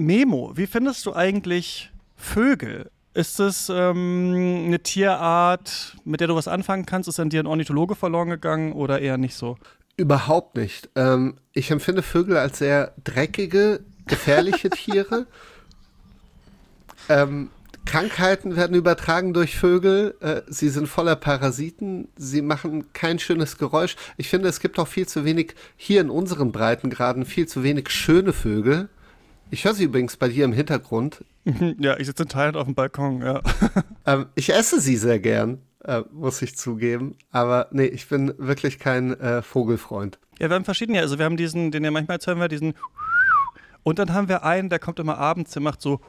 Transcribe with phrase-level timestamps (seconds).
[0.00, 2.90] Memo, wie findest du eigentlich Vögel?
[3.12, 7.08] Ist es ähm, eine Tierart, mit der du was anfangen kannst?
[7.08, 9.58] Ist an dir ein Ornithologe verloren gegangen oder eher nicht so?
[9.96, 10.88] Überhaupt nicht.
[10.94, 15.26] Ähm, ich empfinde Vögel als sehr dreckige, gefährliche Tiere.
[17.08, 17.50] Ähm,
[17.84, 20.14] Krankheiten werden übertragen durch Vögel.
[20.20, 22.08] Äh, sie sind voller Parasiten.
[22.16, 23.96] Sie machen kein schönes Geräusch.
[24.16, 27.90] Ich finde, es gibt auch viel zu wenig, hier in unseren Breitengraden, viel zu wenig
[27.90, 28.88] schöne Vögel.
[29.52, 31.24] Ich höre sie übrigens bei dir im Hintergrund.
[31.78, 33.40] Ja, ich sitze in Thailand auf dem Balkon, ja.
[34.06, 37.16] Ähm, ich esse sie sehr gern, äh, muss ich zugeben.
[37.30, 40.18] Aber nee, ich bin wirklich kein äh, Vogelfreund.
[40.38, 41.00] Ja, wir haben verschiedene.
[41.00, 42.74] Also wir haben diesen, den ja manchmal erzählen wir, diesen
[43.82, 46.00] und dann haben wir einen, der kommt immer abends, der macht so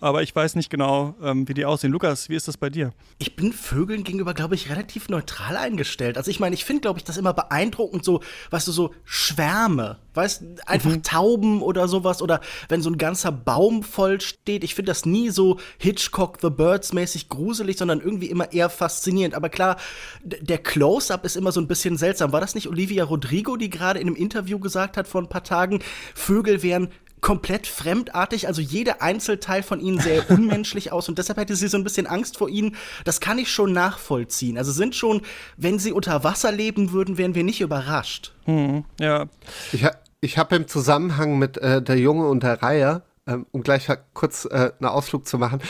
[0.00, 1.92] aber ich weiß nicht genau, ähm, wie die aussehen.
[1.92, 2.92] Lukas, wie ist das bei dir?
[3.18, 6.16] Ich bin Vögeln gegenüber, glaube ich, relativ neutral eingestellt.
[6.16, 8.20] Also ich meine, ich finde, glaube ich, das immer beeindruckend, so,
[8.50, 11.02] weißt du, so Schwärme, weißt einfach mhm.
[11.02, 14.64] Tauben oder sowas oder wenn so ein ganzer Baum voll steht.
[14.64, 19.34] Ich finde das nie so Hitchcock The Birds mäßig gruselig, sondern irgendwie immer eher faszinierend.
[19.34, 19.76] Aber klar,
[20.22, 22.32] der Close-up ist immer so ein bisschen seltsam.
[22.32, 25.44] War das nicht Olivia Rodrigo, die gerade in einem Interview gesagt hat vor ein paar
[25.44, 25.80] Tagen,
[26.14, 26.88] Vögel wären
[27.24, 31.78] komplett fremdartig, also jeder Einzelteil von ihnen sähe unmenschlich aus und deshalb hätte sie so
[31.78, 32.76] ein bisschen Angst vor ihnen.
[33.04, 34.58] Das kann ich schon nachvollziehen.
[34.58, 35.22] Also sind schon,
[35.56, 38.34] wenn sie unter Wasser leben würden, wären wir nicht überrascht.
[38.44, 39.24] Hm, ja.
[39.72, 39.86] Ich,
[40.20, 44.44] ich habe im Zusammenhang mit äh, der Junge und der Reihe, ähm, um gleich kurz
[44.44, 45.62] äh, einen Ausflug zu machen,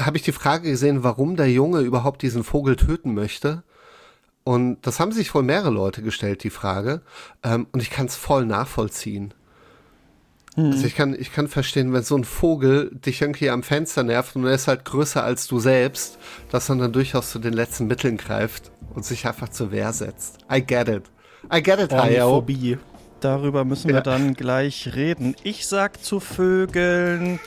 [0.00, 3.62] habe ich die Frage gesehen, warum der Junge überhaupt diesen Vogel töten möchte.
[4.42, 7.02] Und das haben sich wohl mehrere Leute gestellt, die Frage.
[7.42, 9.34] Ähm, und ich kann es voll nachvollziehen.
[10.56, 10.72] Mhm.
[10.72, 14.36] Also ich kann, ich kann verstehen, wenn so ein Vogel dich irgendwie am Fenster nervt
[14.36, 16.18] und er ist halt größer als du selbst,
[16.50, 20.38] dass man dann durchaus zu den letzten Mitteln greift und sich einfach zur Wehr setzt.
[20.52, 21.04] I get it.
[21.52, 22.44] I get it, Hayo.
[23.20, 24.00] Darüber müssen wir ja.
[24.00, 25.34] dann gleich reden.
[25.42, 27.40] Ich sag zu Vögeln.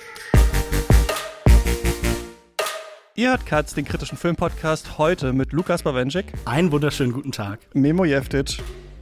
[3.16, 6.26] Ihr hört Katz, den kritischen Filmpodcast, heute mit Lukas Bawenschik.
[6.46, 7.60] Einen wunderschönen guten Tag.
[7.73, 8.60] Memo Jeftic.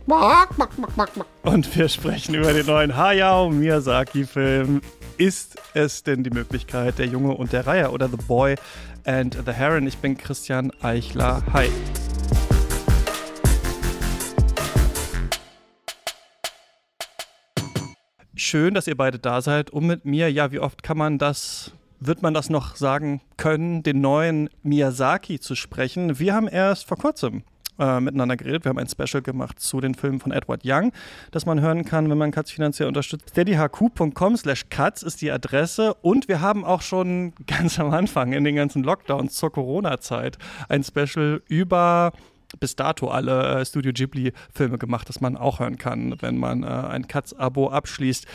[0.07, 4.81] Und wir sprechen über den neuen Hayao Miyazaki-Film.
[5.17, 8.55] Ist es denn die Möglichkeit, der Junge und der Reiher oder The Boy
[9.05, 9.87] and the Heron?
[9.87, 11.41] Ich bin Christian Eichler.
[11.53, 11.69] Hi.
[18.35, 21.71] Schön, dass ihr beide da seid, um mit mir, ja, wie oft kann man das
[21.99, 26.19] wird man das noch sagen können, den neuen Miyazaki zu sprechen.
[26.19, 27.43] Wir haben erst vor kurzem
[27.79, 28.65] äh, miteinander geredet.
[28.65, 30.91] Wir haben ein Special gemacht zu den Filmen von Edward Young,
[31.31, 33.29] das man hören kann, wenn man Katz finanziell unterstützt.
[33.29, 38.43] steadyhq.com slash Katz ist die Adresse und wir haben auch schon ganz am Anfang in
[38.43, 40.37] den ganzen Lockdowns zur Corona-Zeit
[40.69, 42.11] ein Special über
[42.59, 46.67] bis dato alle äh, Studio Ghibli-Filme gemacht, das man auch hören kann, wenn man äh,
[46.67, 48.25] ein Katz-Abo abschließt.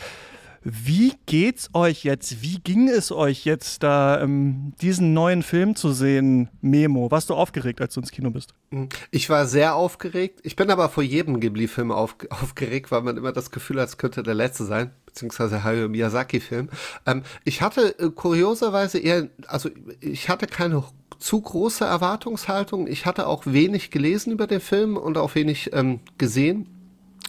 [0.63, 2.43] Wie geht's euch jetzt?
[2.43, 7.09] Wie ging es euch jetzt, da ähm, diesen neuen Film zu sehen, Memo?
[7.09, 8.53] Warst du aufgeregt, als du ins Kino bist?
[8.69, 10.39] Hm, ich war sehr aufgeregt.
[10.43, 13.97] Ich bin aber vor jedem Ghibli-Film auf, aufgeregt, weil man immer das Gefühl hat, es
[13.97, 16.69] könnte der letzte sein, beziehungsweise Hayao Miyazaki-Film.
[17.07, 20.83] Ähm, ich hatte äh, kurioserweise eher, also ich hatte keine
[21.17, 22.85] zu große Erwartungshaltung.
[22.85, 26.67] Ich hatte auch wenig gelesen über den Film und auch wenig ähm, gesehen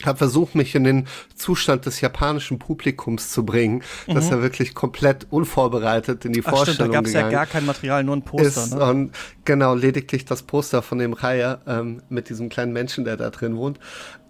[0.06, 4.14] habe versucht, mich in den Zustand des japanischen Publikums zu bringen, mhm.
[4.14, 7.46] dass er wirklich komplett unvorbereitet in die Ach, Vorstellung stimmt, da gab es ja gar
[7.46, 8.46] kein Material, nur ein Poster.
[8.46, 8.84] Ist, ne?
[8.84, 9.12] Und
[9.44, 13.56] genau, lediglich das Poster von dem Reihe ähm, mit diesem kleinen Menschen, der da drin
[13.56, 13.78] wohnt.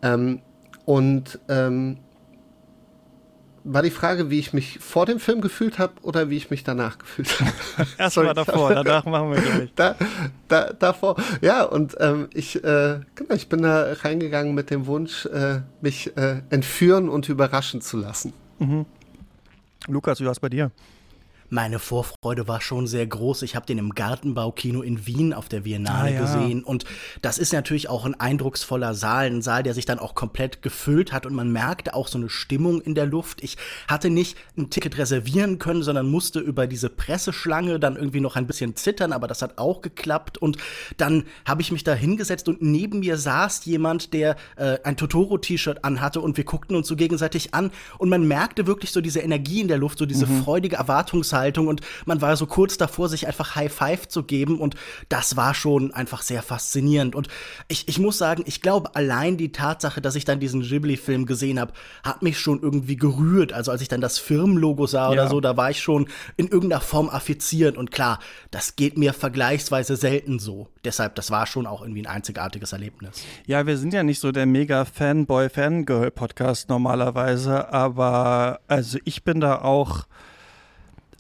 [0.03, 0.41] Ähm,
[0.84, 1.99] und ähm,
[3.65, 6.65] war die Frage, wie ich mich vor dem Film gefühlt habe oder wie ich mich
[6.65, 7.53] danach gefühlt habe.
[7.99, 9.73] Erstmal davor, danach machen wir gleich.
[9.77, 9.97] Da,
[10.49, 15.27] da, davor, ja, und ähm, ich, äh, genau, ich bin da reingegangen mit dem Wunsch,
[15.27, 18.33] äh, mich äh, entführen und überraschen zu lassen.
[18.59, 18.87] Mhm.
[19.89, 20.71] Lukas, wie war es bei dir?
[21.53, 23.43] Meine Vorfreude war schon sehr groß.
[23.43, 26.21] Ich habe den im Gartenbaukino in Wien auf der Biennale ah, ja.
[26.23, 26.65] gesehen.
[26.65, 26.87] Und
[27.21, 31.13] das ist natürlich auch ein eindrucksvoller Saal, ein Saal, der sich dann auch komplett gefüllt
[31.13, 31.27] hat.
[31.27, 33.45] Und man merkte auch so eine Stimmung in der Luft.
[33.45, 38.37] Ich hatte nicht ein Ticket reservieren können, sondern musste über diese Presseschlange dann irgendwie noch
[38.37, 39.13] ein bisschen zittern.
[39.13, 40.39] Aber das hat auch geklappt.
[40.39, 40.57] Und
[40.97, 45.84] dann habe ich mich da hingesetzt und neben mir saß jemand, der äh, ein Totoro-T-Shirt
[45.84, 46.22] anhatte.
[46.22, 47.72] Und wir guckten uns so gegenseitig an.
[47.98, 50.45] Und man merkte wirklich so diese Energie in der Luft, so diese mhm.
[50.45, 54.60] freudige Erwartungshaltung Gestaltung und man war so kurz davor, sich einfach High Five zu geben
[54.60, 54.77] und
[55.09, 57.15] das war schon einfach sehr faszinierend.
[57.15, 57.28] Und
[57.68, 61.59] ich, ich muss sagen, ich glaube, allein die Tatsache, dass ich dann diesen Ghibli-Film gesehen
[61.59, 61.72] habe,
[62.04, 63.53] hat mich schon irgendwie gerührt.
[63.53, 65.10] Also als ich dann das Firmenlogo sah ja.
[65.10, 67.77] oder so, da war ich schon in irgendeiner Form affiziert.
[67.77, 70.68] Und klar, das geht mir vergleichsweise selten so.
[70.84, 73.22] Deshalb, das war schon auch irgendwie ein einzigartiges Erlebnis.
[73.47, 79.62] Ja, wir sind ja nicht so der mega Fanboy-Fangirl-Podcast normalerweise, aber also ich bin da
[79.62, 80.06] auch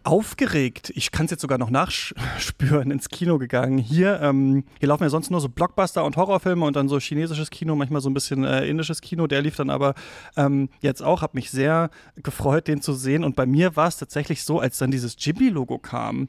[0.04, 0.92] aufgeregt.
[0.94, 3.78] Ich kann es jetzt sogar noch nachspüren, ins Kino gegangen.
[3.78, 7.50] Hier, ähm, hier laufen ja sonst nur so Blockbuster und Horrorfilme und dann so chinesisches
[7.50, 9.26] Kino, manchmal so ein bisschen äh, indisches Kino.
[9.26, 9.94] Der lief dann aber
[10.36, 11.90] ähm, jetzt auch, habe mich sehr
[12.22, 13.24] gefreut, den zu sehen.
[13.24, 16.28] Und bei mir war es tatsächlich so, als dann dieses Ghibli-Logo kam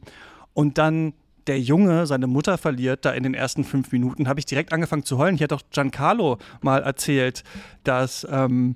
[0.53, 1.13] und dann
[1.47, 5.03] der Junge seine Mutter verliert, da in den ersten fünf Minuten, habe ich direkt angefangen
[5.03, 5.37] zu heulen.
[5.37, 7.43] Hier hat doch Giancarlo mal erzählt,
[7.83, 8.75] dass ähm,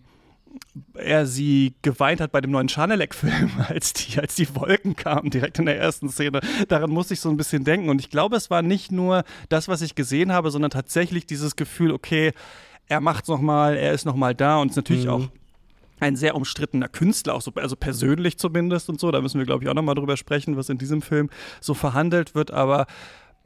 [0.95, 5.59] er sie geweint hat bei dem neuen Chanelec-Film, als die, als die Wolken kamen, direkt
[5.59, 6.41] in der ersten Szene.
[6.67, 7.89] Daran musste ich so ein bisschen denken.
[7.89, 11.55] Und ich glaube, es war nicht nur das, was ich gesehen habe, sondern tatsächlich dieses
[11.55, 12.33] Gefühl, okay,
[12.87, 15.11] er macht's nochmal, er ist nochmal da und es ist natürlich mhm.
[15.11, 15.27] auch
[15.99, 19.11] ein sehr umstrittener Künstler, auch so, also persönlich zumindest und so.
[19.11, 22.35] Da müssen wir, glaube ich, auch nochmal drüber sprechen, was in diesem Film so verhandelt
[22.35, 22.51] wird.
[22.51, 22.85] Aber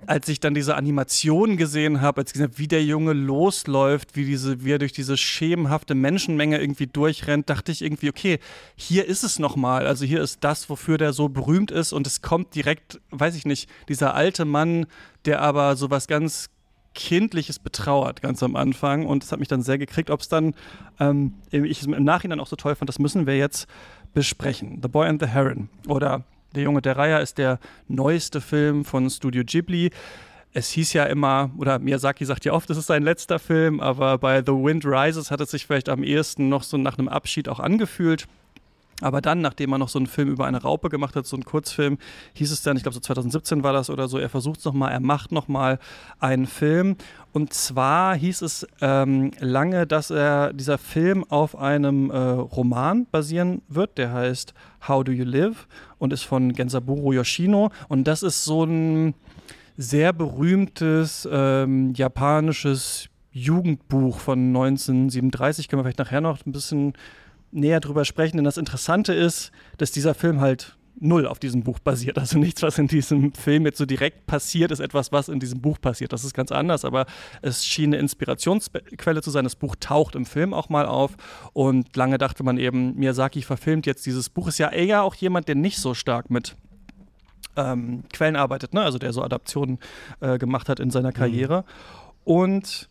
[0.07, 4.15] als ich dann diese Animation gesehen habe, als ich gesehen habe, wie der Junge losläuft,
[4.15, 8.39] wie, diese, wie er durch diese schemenhafte Menschenmenge irgendwie durchrennt, dachte ich irgendwie, okay,
[8.75, 9.87] hier ist es nochmal.
[9.87, 13.45] Also hier ist das, wofür der so berühmt ist und es kommt direkt, weiß ich
[13.45, 14.87] nicht, dieser alte Mann,
[15.25, 16.49] der aber so was ganz
[16.93, 19.05] Kindliches betrauert, ganz am Anfang.
[19.05, 20.09] Und das hat mich dann sehr gekriegt.
[20.09, 20.53] Ob es dann,
[20.99, 23.67] ähm, ich es im Nachhinein auch so toll fand, das müssen wir jetzt
[24.13, 24.79] besprechen.
[24.81, 26.25] The Boy and the Heron oder
[26.55, 29.91] der Junge der Reiher ist der neueste Film von Studio Ghibli.
[30.53, 34.17] Es hieß ja immer, oder Miyazaki sagt ja oft, es ist sein letzter Film, aber
[34.17, 37.47] bei The Wind Rises hat es sich vielleicht am ehesten noch so nach einem Abschied
[37.47, 38.27] auch angefühlt.
[39.01, 41.45] Aber dann, nachdem er noch so einen Film über eine Raupe gemacht hat, so einen
[41.45, 41.97] Kurzfilm,
[42.33, 44.91] hieß es dann, ich glaube so 2017 war das oder so, er versucht es nochmal,
[44.91, 45.79] er macht nochmal
[46.19, 46.95] einen Film.
[47.33, 53.61] Und zwar hieß es ähm, lange, dass er dieser Film auf einem äh, Roman basieren
[53.67, 54.53] wird, der heißt
[54.87, 55.67] How Do You Live
[55.97, 57.71] und ist von Gensaburo Yoshino.
[57.87, 59.13] Und das ist so ein
[59.77, 65.67] sehr berühmtes ähm, japanisches Jugendbuch von 1937.
[65.67, 66.93] Können wir vielleicht nachher noch ein bisschen
[67.51, 71.79] näher drüber sprechen, denn das Interessante ist, dass dieser Film halt null auf diesem Buch
[71.79, 72.17] basiert.
[72.17, 75.59] Also nichts, was in diesem Film jetzt so direkt passiert, ist etwas, was in diesem
[75.61, 76.13] Buch passiert.
[76.13, 77.05] Das ist ganz anders, aber
[77.41, 79.43] es schien eine Inspirationsquelle zu sein.
[79.43, 81.11] Das Buch taucht im Film auch mal auf
[81.53, 84.47] und lange dachte man eben, Miyazaki verfilmt jetzt dieses Buch.
[84.47, 86.55] Ist ja eher auch jemand, der nicht so stark mit
[87.55, 88.81] ähm, Quellen arbeitet, ne?
[88.81, 89.79] also der so Adaptionen
[90.19, 91.15] äh, gemacht hat in seiner mhm.
[91.15, 91.61] Karriere.
[91.61, 91.65] Mhm.
[92.23, 92.89] Und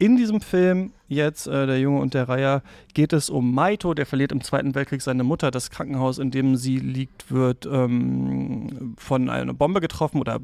[0.00, 2.62] in diesem Film, jetzt äh, der Junge und der Reiher,
[2.94, 5.50] geht es um Maito, der verliert im Zweiten Weltkrieg seine Mutter.
[5.50, 10.40] Das Krankenhaus, in dem sie liegt, wird ähm, von einer Bombe getroffen oder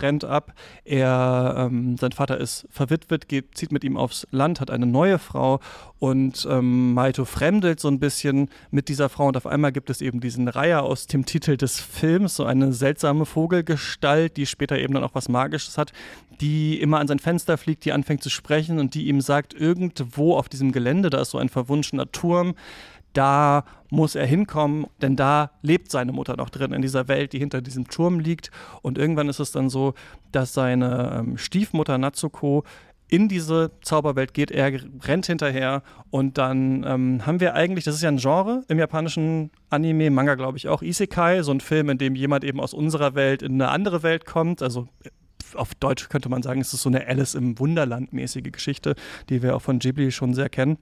[0.00, 0.54] brennt ab.
[0.84, 5.18] Er, ähm, sein Vater ist verwitwet, geht, zieht mit ihm aufs Land, hat eine neue
[5.18, 5.60] Frau
[5.98, 10.00] und ähm, Maito fremdelt so ein bisschen mit dieser Frau und auf einmal gibt es
[10.00, 14.94] eben diesen Reiher aus dem Titel des Films, so eine seltsame Vogelgestalt, die später eben
[14.94, 15.92] dann auch was Magisches hat,
[16.40, 20.36] die immer an sein Fenster fliegt, die anfängt zu sprechen und die ihm sagt, irgendwo
[20.36, 22.54] auf diesem Gelände, da ist so ein verwunschener Turm,
[23.12, 27.38] da muss er hinkommen, denn da lebt seine Mutter noch drin, in dieser Welt, die
[27.38, 28.50] hinter diesem Turm liegt.
[28.82, 29.94] Und irgendwann ist es dann so,
[30.32, 32.64] dass seine ähm, Stiefmutter Natsuko
[33.08, 34.72] in diese Zauberwelt geht, er
[35.02, 39.50] rennt hinterher und dann ähm, haben wir eigentlich, das ist ja ein Genre im japanischen
[39.68, 43.16] Anime, Manga glaube ich auch, Isekai, so ein Film, in dem jemand eben aus unserer
[43.16, 44.86] Welt in eine andere Welt kommt, also
[45.54, 48.94] auf Deutsch könnte man sagen, es ist so eine Alice im Wunderland mäßige Geschichte,
[49.28, 50.78] die wir auch von Ghibli schon sehr kennen.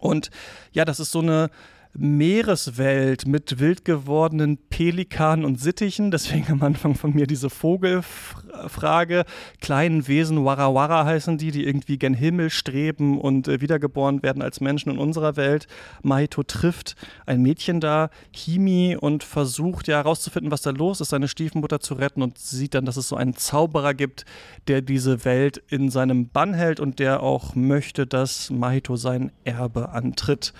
[0.00, 0.30] Und
[0.72, 1.50] ja, das ist so eine
[1.92, 6.10] Meereswelt mit wild gewordenen Pelikanen und Sittichen.
[6.10, 9.24] Deswegen am Anfang von mir diese Vogelfrage.
[9.60, 14.60] Kleinen Wesen, Warawara heißen die, die irgendwie gen Himmel streben und äh, wiedergeboren werden als
[14.60, 15.66] Menschen in unserer Welt.
[16.02, 16.94] Mahito trifft
[17.26, 21.94] ein Mädchen da, Himi, und versucht ja herauszufinden, was da los ist, seine Stiefmutter zu
[21.94, 24.24] retten und sieht dann, dass es so einen Zauberer gibt,
[24.68, 29.90] der diese Welt in seinem Bann hält und der auch möchte, dass Mahito sein Erbe
[29.90, 30.52] antritt.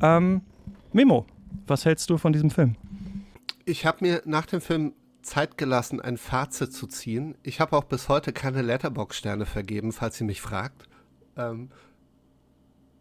[0.00, 0.42] Ähm,
[0.92, 1.26] Memo,
[1.66, 2.76] was hältst du von diesem Film?
[3.64, 7.36] Ich habe mir nach dem Film Zeit gelassen, ein Fazit zu ziehen.
[7.42, 10.88] Ich habe auch bis heute keine Letterbox-Sterne vergeben, falls ihr mich fragt.
[11.36, 11.70] Ähm,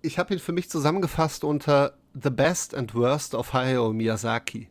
[0.02, 4.68] ich habe ihn für mich zusammengefasst unter The Best and Worst of Hayao Miyazaki.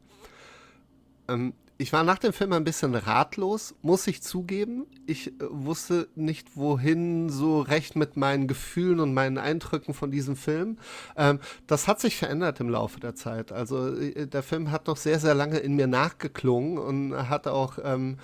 [1.29, 4.87] Ähm, ich war nach dem Film ein bisschen ratlos, muss ich zugeben.
[5.07, 10.37] Ich äh, wusste nicht, wohin so recht mit meinen Gefühlen und meinen Eindrücken von diesem
[10.37, 10.79] Film.
[11.17, 13.53] Ähm, das hat sich verändert im Laufe der Zeit.
[13.53, 17.79] Also äh, der Film hat noch sehr, sehr lange in mir nachgeklungen und hat auch
[17.83, 18.19] ähm,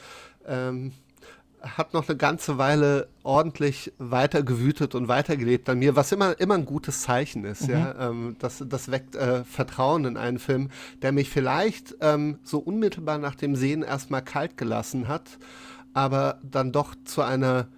[0.47, 0.93] ähm,
[1.63, 6.55] hat noch eine ganze Weile ordentlich weiter gewütet und weitergelebt an mir, was immer, immer
[6.55, 7.69] ein gutes Zeichen ist.
[7.69, 7.73] Mhm.
[7.73, 8.09] Ja?
[8.09, 10.71] Ähm, das, das weckt äh, Vertrauen in einen Film,
[11.03, 15.39] der mich vielleicht ähm, so unmittelbar nach dem Sehen erstmal kalt gelassen hat,
[15.95, 17.69] aber dann doch zu einer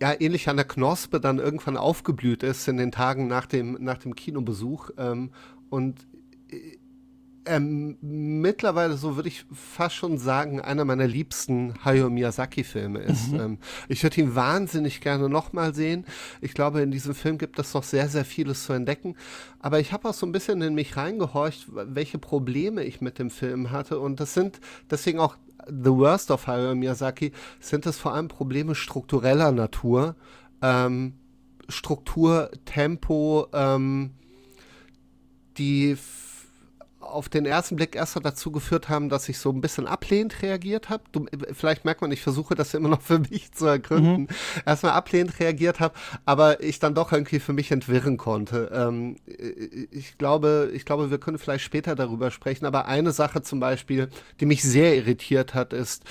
[0.00, 3.98] ja, ähnlich an der Knospe dann irgendwann aufgeblüht ist in den Tagen nach dem, nach
[3.98, 4.90] dem Kinobesuch.
[4.98, 5.30] Ähm,
[5.70, 6.06] und
[6.50, 6.78] äh,
[7.44, 13.32] ähm, mittlerweile, so würde ich fast schon sagen, einer meiner liebsten Hayao Miyazaki-Filme ist.
[13.32, 13.40] Mhm.
[13.40, 13.58] Ähm,
[13.88, 16.04] ich würde ihn wahnsinnig gerne nochmal sehen.
[16.40, 19.16] Ich glaube, in diesem Film gibt es noch sehr, sehr vieles zu entdecken.
[19.58, 23.30] Aber ich habe auch so ein bisschen in mich reingehorcht, welche Probleme ich mit dem
[23.30, 23.98] Film hatte.
[23.98, 28.74] Und das sind deswegen auch The Worst of Hayao Miyazaki, sind es vor allem Probleme
[28.74, 30.16] struktureller Natur.
[30.60, 31.14] Ähm,
[31.68, 34.10] Struktur, Tempo, ähm,
[35.56, 35.96] die
[37.12, 40.88] auf den ersten Blick erst dazu geführt haben, dass ich so ein bisschen ablehnend reagiert
[40.88, 41.04] habe.
[41.52, 44.22] Vielleicht merkt man, ich versuche das immer noch für mich zu ergründen.
[44.22, 44.28] Mhm.
[44.66, 48.70] Erstmal ablehnend reagiert habe, aber ich dann doch irgendwie für mich entwirren konnte.
[48.74, 49.16] Ähm,
[49.90, 54.08] ich glaube, ich glaube, wir können vielleicht später darüber sprechen, aber eine Sache zum Beispiel,
[54.40, 56.04] die mich sehr irritiert hat, ist,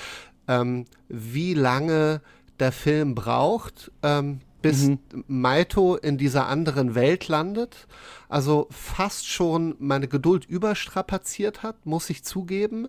[0.48, 2.20] ähm, wie lange
[2.58, 4.98] der Film braucht, ähm, bis mhm.
[5.26, 7.88] Maito in dieser anderen Welt landet.
[8.32, 12.88] Also fast schon meine Geduld überstrapaziert hat, muss ich zugeben,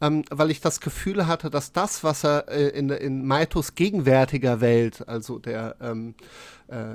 [0.00, 4.60] ähm, weil ich das Gefühl hatte, dass das, was er äh, in, in Maitos gegenwärtiger
[4.60, 6.14] Welt, also der, ähm,
[6.68, 6.94] äh,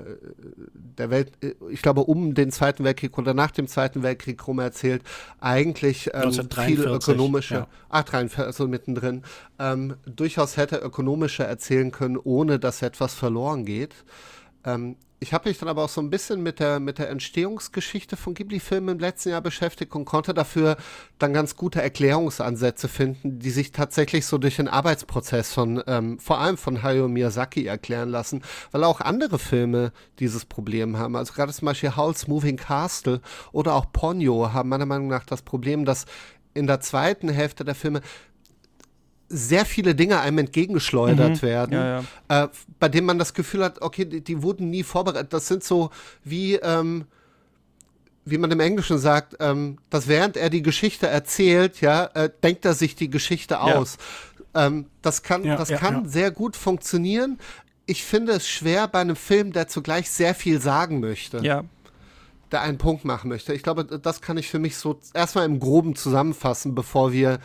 [0.74, 4.60] der Welt, äh, ich glaube, um den Zweiten Weltkrieg oder nach dem Zweiten Weltkrieg rum
[4.60, 5.02] erzählt,
[5.42, 7.68] eigentlich ähm, viel ökonomische, ja.
[7.90, 9.24] ah, 43, also mittendrin,
[9.60, 13.94] ähm, durchaus hätte ökonomischer erzählen können, ohne dass etwas verloren geht.
[14.64, 18.16] Ähm, ich habe mich dann aber auch so ein bisschen mit der, mit der Entstehungsgeschichte
[18.16, 20.78] von Ghibli-Filmen im letzten Jahr beschäftigt und konnte dafür
[21.18, 26.40] dann ganz gute Erklärungsansätze finden, die sich tatsächlich so durch den Arbeitsprozess von, ähm, vor
[26.40, 31.18] allem von Hayao Miyazaki erklären lassen, weil auch andere Filme dieses Problem haben.
[31.18, 33.22] Also gerade zum Beispiel Howl's Moving Castle
[33.52, 36.06] oder auch Ponyo haben meiner Meinung nach das Problem, dass
[36.54, 38.02] in der zweiten Hälfte der Filme
[39.30, 41.42] sehr viele Dinge einem entgegengeschleudert mhm.
[41.42, 42.44] werden, ja, ja.
[42.46, 42.48] Äh,
[42.80, 45.32] bei denen man das Gefühl hat, okay, die, die, wurden nie vorbereitet.
[45.32, 45.92] Das sind so
[46.24, 47.06] wie, ähm,
[48.26, 52.66] wie man im Englischen sagt, ähm, dass während er die Geschichte erzählt, ja, äh, denkt
[52.66, 53.98] er sich die Geschichte aus.
[54.56, 54.68] Ja.
[54.68, 57.40] Ähm, das kann, das kann sehr gut funktionieren.
[57.86, 61.42] Ich finde es schwer bei einem Film, der zugleich sehr viel sagen möchte.
[62.52, 63.54] Der einen Punkt machen möchte.
[63.54, 67.40] Ich glaube, das kann ich für mich so erstmal im Groben zusammenfassen, bevor wir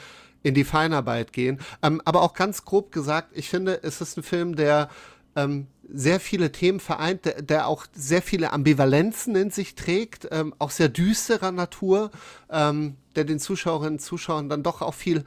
[0.44, 1.58] in die Feinarbeit gehen.
[1.82, 4.88] Ähm, aber auch ganz grob gesagt, ich finde, es ist ein Film, der
[5.34, 10.54] ähm, sehr viele Themen vereint, der, der, auch sehr viele Ambivalenzen in sich trägt, ähm,
[10.58, 12.10] auch sehr düsterer Natur,
[12.50, 15.24] ähm, der den Zuschauerinnen und Zuschauern dann doch auch viel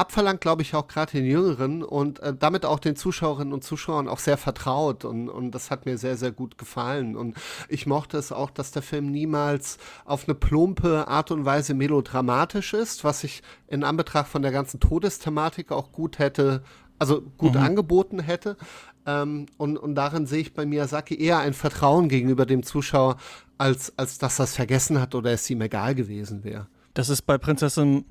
[0.00, 4.08] abverlangt, glaube ich, auch gerade den Jüngeren und äh, damit auch den Zuschauerinnen und Zuschauern
[4.08, 7.36] auch sehr vertraut und, und das hat mir sehr, sehr gut gefallen und
[7.68, 9.76] ich mochte es auch, dass der Film niemals
[10.06, 14.80] auf eine plumpe Art und Weise melodramatisch ist, was ich in Anbetracht von der ganzen
[14.80, 16.62] Todesthematik auch gut hätte,
[16.98, 17.60] also gut mhm.
[17.60, 18.56] angeboten hätte.
[19.04, 23.16] Ähm, und, und darin sehe ich bei Miyazaki eher ein Vertrauen gegenüber dem Zuschauer,
[23.58, 26.68] als, als dass er es vergessen hat oder es ihm egal gewesen wäre.
[26.94, 28.04] Das ist bei Prinzessin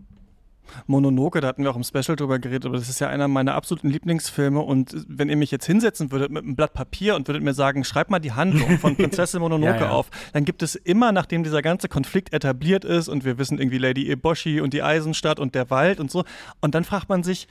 [0.87, 3.55] Mononoke, da hatten wir auch im Special drüber geredet, aber das ist ja einer meiner
[3.55, 7.43] absoluten Lieblingsfilme und wenn ihr mich jetzt hinsetzen würdet mit einem Blatt Papier und würdet
[7.43, 9.89] mir sagen, schreib mal die Handlung von Prinzessin Mononoke ja, ja.
[9.89, 13.77] auf, dann gibt es immer, nachdem dieser ganze Konflikt etabliert ist und wir wissen irgendwie
[13.77, 16.23] Lady Eboshi und die Eisenstadt und der Wald und so
[16.61, 17.47] und dann fragt man sich,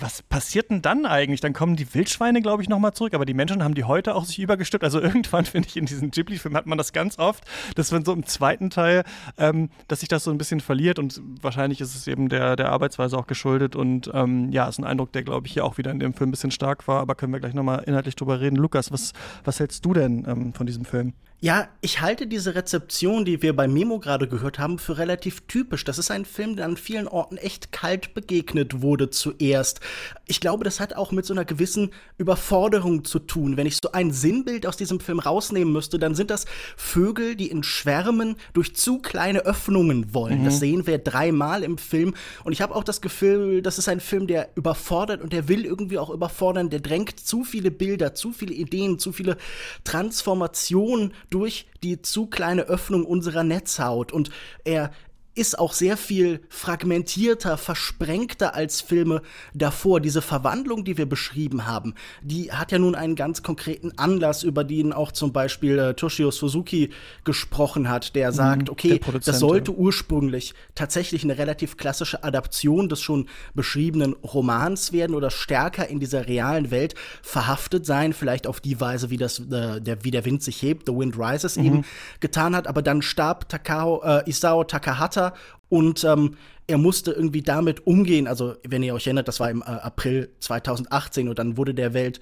[0.00, 1.40] was passiert denn dann eigentlich?
[1.40, 4.24] Dann kommen die Wildschweine, glaube ich, nochmal zurück, aber die Menschen haben die heute auch
[4.24, 4.84] sich übergestülpt.
[4.84, 8.12] Also irgendwann, finde ich, in diesen Ghibli-Filmen hat man das ganz oft, dass wenn so
[8.12, 9.04] im zweiten Teil,
[9.38, 12.70] ähm, dass sich das so ein bisschen verliert und wahrscheinlich ist es eben der, der
[12.70, 15.90] Arbeitsweise auch geschuldet und ähm, ja, ist ein Eindruck, der, glaube ich, hier auch wieder
[15.90, 18.56] in dem Film ein bisschen stark war, aber können wir gleich nochmal inhaltlich drüber reden.
[18.56, 19.12] Lukas, was,
[19.44, 21.14] was hältst du denn ähm, von diesem Film?
[21.40, 25.84] Ja, ich halte diese Rezeption, die wir bei Memo gerade gehört haben, für relativ typisch.
[25.84, 29.78] Das ist ein Film, der an vielen Orten echt kalt begegnet wurde zuerst.
[30.26, 33.56] Ich glaube, das hat auch mit so einer gewissen Überforderung zu tun.
[33.56, 36.44] Wenn ich so ein Sinnbild aus diesem Film rausnehmen müsste, dann sind das
[36.76, 40.40] Vögel, die in Schwärmen durch zu kleine Öffnungen wollen.
[40.40, 40.44] Mhm.
[40.44, 42.14] Das sehen wir dreimal im Film.
[42.42, 45.64] Und ich habe auch das Gefühl, das ist ein Film, der überfordert und der will
[45.64, 46.68] irgendwie auch überfordern.
[46.68, 49.36] Der drängt zu viele Bilder, zu viele Ideen, zu viele
[49.84, 54.12] Transformationen durch die zu kleine Öffnung unserer Netzhaut.
[54.12, 54.30] Und
[54.64, 54.90] er
[55.38, 59.22] ist auch sehr viel fragmentierter, versprengter als Filme
[59.54, 60.00] davor.
[60.00, 64.64] Diese Verwandlung, die wir beschrieben haben, die hat ja nun einen ganz konkreten Anlass, über
[64.64, 66.90] den auch zum Beispiel äh, Toshio Suzuki
[67.24, 73.00] gesprochen hat, der sagt, mhm, okay, das sollte ursprünglich tatsächlich eine relativ klassische Adaption des
[73.00, 78.80] schon beschriebenen Romans werden oder stärker in dieser realen Welt verhaftet sein, vielleicht auf die
[78.80, 81.64] Weise, wie das äh, der wie der Wind sich hebt, The Wind Rises mhm.
[81.64, 81.84] eben
[82.18, 85.27] getan hat, aber dann starb Takao, äh, Isao Takahata
[85.68, 88.26] und ähm, er musste irgendwie damit umgehen.
[88.26, 91.94] Also, wenn ihr euch erinnert, das war im äh, April 2018 und dann wurde der
[91.94, 92.20] Welt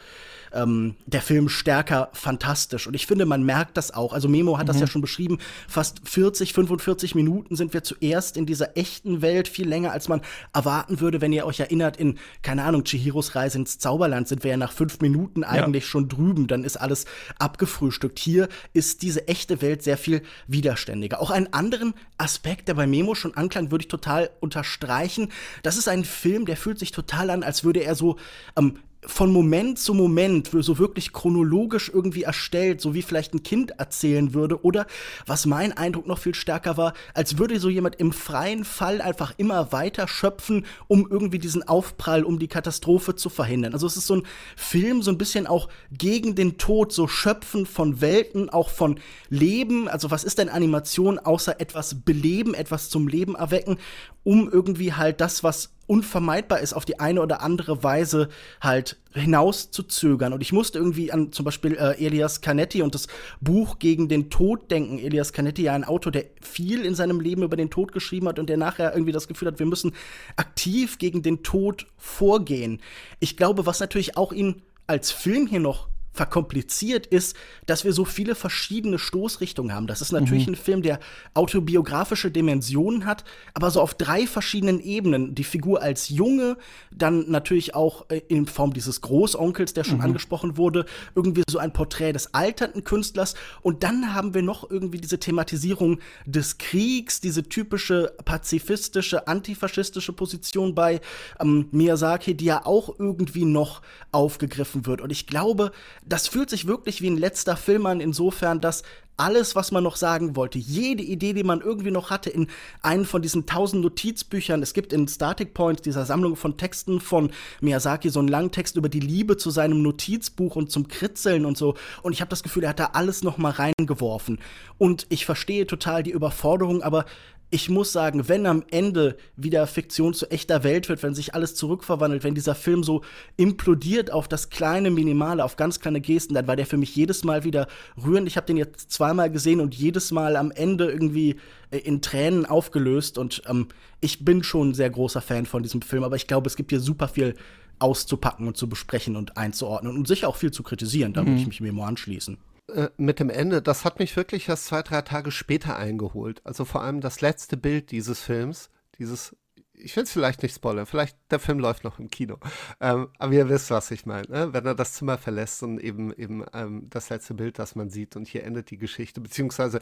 [0.57, 2.87] ähm, der Film stärker fantastisch.
[2.87, 4.13] Und ich finde, man merkt das auch.
[4.13, 4.69] Also, Memo hat mhm.
[4.69, 5.39] das ja schon beschrieben.
[5.69, 10.23] Fast 40, 45 Minuten sind wir zuerst in dieser echten Welt, viel länger als man
[10.53, 11.21] erwarten würde.
[11.21, 14.73] Wenn ihr euch erinnert, in, keine Ahnung, Chihiros Reise ins Zauberland sind wir ja nach
[14.73, 15.91] fünf Minuten eigentlich ja.
[15.91, 16.47] schon drüben.
[16.47, 17.05] Dann ist alles
[17.39, 18.19] abgefrühstückt.
[18.19, 21.21] Hier ist diese echte Welt sehr viel widerständiger.
[21.21, 25.31] Auch einen anderen Aspekt, der bei Memo schon anklang, würde ich total unterstreichen.
[25.63, 28.17] Das ist ein Film, der fühlt sich total an, als würde er so
[28.57, 33.79] ähm, von Moment zu Moment so wirklich chronologisch irgendwie erstellt, so wie vielleicht ein Kind
[33.79, 34.65] erzählen würde.
[34.65, 34.87] Oder
[35.27, 39.35] was mein Eindruck noch viel stärker war, als würde so jemand im freien Fall einfach
[39.37, 43.75] immer weiter schöpfen, um irgendwie diesen Aufprall, um die Katastrophe zu verhindern.
[43.75, 44.23] Also es ist so ein
[44.57, 48.99] Film, so ein bisschen auch gegen den Tod, so schöpfen von Welten, auch von
[49.29, 49.89] Leben.
[49.89, 53.79] Also was ist denn Animation außer etwas beleben, etwas zum Leben erwecken,
[54.25, 58.29] um irgendwie halt das, was unvermeidbar ist, auf die eine oder andere Weise
[58.61, 60.33] halt hinaus zu zögern.
[60.33, 63.07] Und ich musste irgendwie an zum Beispiel äh, Elias Canetti und das
[63.41, 64.99] Buch gegen den Tod denken.
[64.99, 68.39] Elias Canetti, ja ein Autor, der viel in seinem Leben über den Tod geschrieben hat
[68.39, 69.93] und der nachher irgendwie das Gefühl hat, wir müssen
[70.37, 72.81] aktiv gegen den Tod vorgehen.
[73.21, 78.05] Ich glaube, was natürlich auch ihn als Film hier noch verkompliziert ist, dass wir so
[78.05, 79.87] viele verschiedene Stoßrichtungen haben.
[79.87, 80.55] Das ist natürlich mhm.
[80.55, 80.99] ein Film, der
[81.35, 85.35] autobiografische Dimensionen hat, aber so auf drei verschiedenen Ebenen.
[85.35, 86.57] Die Figur als Junge,
[86.91, 90.05] dann natürlich auch äh, in Form dieses Großonkels, der schon mhm.
[90.05, 93.35] angesprochen wurde, irgendwie so ein Porträt des alternden Künstlers.
[93.61, 100.75] Und dann haben wir noch irgendwie diese Thematisierung des Kriegs, diese typische pazifistische, antifaschistische Position
[100.75, 101.01] bei
[101.41, 103.83] ähm, Miyazaki, die ja auch irgendwie noch
[104.13, 105.03] aufgegriffen wird.
[105.03, 105.73] Und ich glaube,
[106.09, 108.83] das fühlt sich wirklich wie ein letzter Film an, insofern, dass
[109.17, 112.49] alles, was man noch sagen wollte, jede Idee, die man irgendwie noch hatte, in
[112.83, 114.63] einen von diesen tausend Notizbüchern.
[114.63, 118.77] Es gibt in Static Point, dieser Sammlung von Texten von Miyazaki, so einen langen Text
[118.77, 121.75] über die Liebe zu seinem Notizbuch und zum Kritzeln und so.
[122.03, 124.39] Und ich habe das Gefühl, er hat da alles noch mal reingeworfen.
[124.79, 127.07] Und ich verstehe total die Überforderung, aber
[127.51, 131.55] ich muss sagen, wenn am Ende wieder Fiktion zu echter Welt wird, wenn sich alles
[131.55, 133.03] zurückverwandelt, wenn dieser Film so
[133.37, 137.23] implodiert auf das kleine Minimale, auf ganz kleine Gesten, dann war der für mich jedes
[137.23, 137.69] Mal wieder
[138.05, 138.27] rührend.
[138.27, 141.37] Ich habe den jetzt zweimal gesehen und jedes Mal am Ende irgendwie
[141.71, 143.17] äh, in Tränen aufgelöst.
[143.17, 143.69] Und ähm,
[144.01, 146.71] ich bin schon ein sehr großer Fan von diesem Film, aber ich glaube, es gibt
[146.71, 147.37] hier super viel
[147.79, 151.13] auszupacken und zu besprechen und einzuordnen und sicher auch viel zu kritisieren.
[151.13, 151.27] Da mhm.
[151.29, 152.39] würde ich mich mir anschließen.
[152.69, 156.41] Äh, mit dem Ende, das hat mich wirklich erst zwei, drei Tage später eingeholt.
[156.45, 159.37] Also vor allem das letzte Bild dieses Films, dieses,
[159.73, 162.39] ich will es vielleicht nicht spoilern, vielleicht der Film läuft noch im Kino.
[162.81, 164.29] Ähm, aber ihr wisst, was ich meine.
[164.29, 164.53] Ne?
[164.53, 168.17] Wenn er das Zimmer verlässt und eben eben ähm, das letzte Bild, das man sieht
[168.17, 169.81] und hier endet die Geschichte, beziehungsweise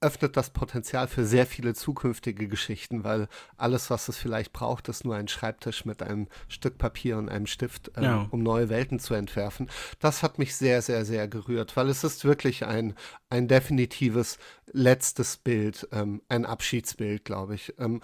[0.00, 5.04] öffnet das Potenzial für sehr viele zukünftige Geschichten, weil alles, was es vielleicht braucht, ist
[5.04, 8.28] nur ein Schreibtisch mit einem Stück Papier und einem Stift, ähm, ja.
[8.30, 9.70] um neue Welten zu entwerfen.
[9.98, 12.94] Das hat mich sehr, sehr, sehr gerührt, weil es ist wirklich ein,
[13.28, 14.38] ein definitives
[14.72, 17.74] letztes Bild, ähm, ein Abschiedsbild, glaube ich.
[17.78, 18.00] Ähm,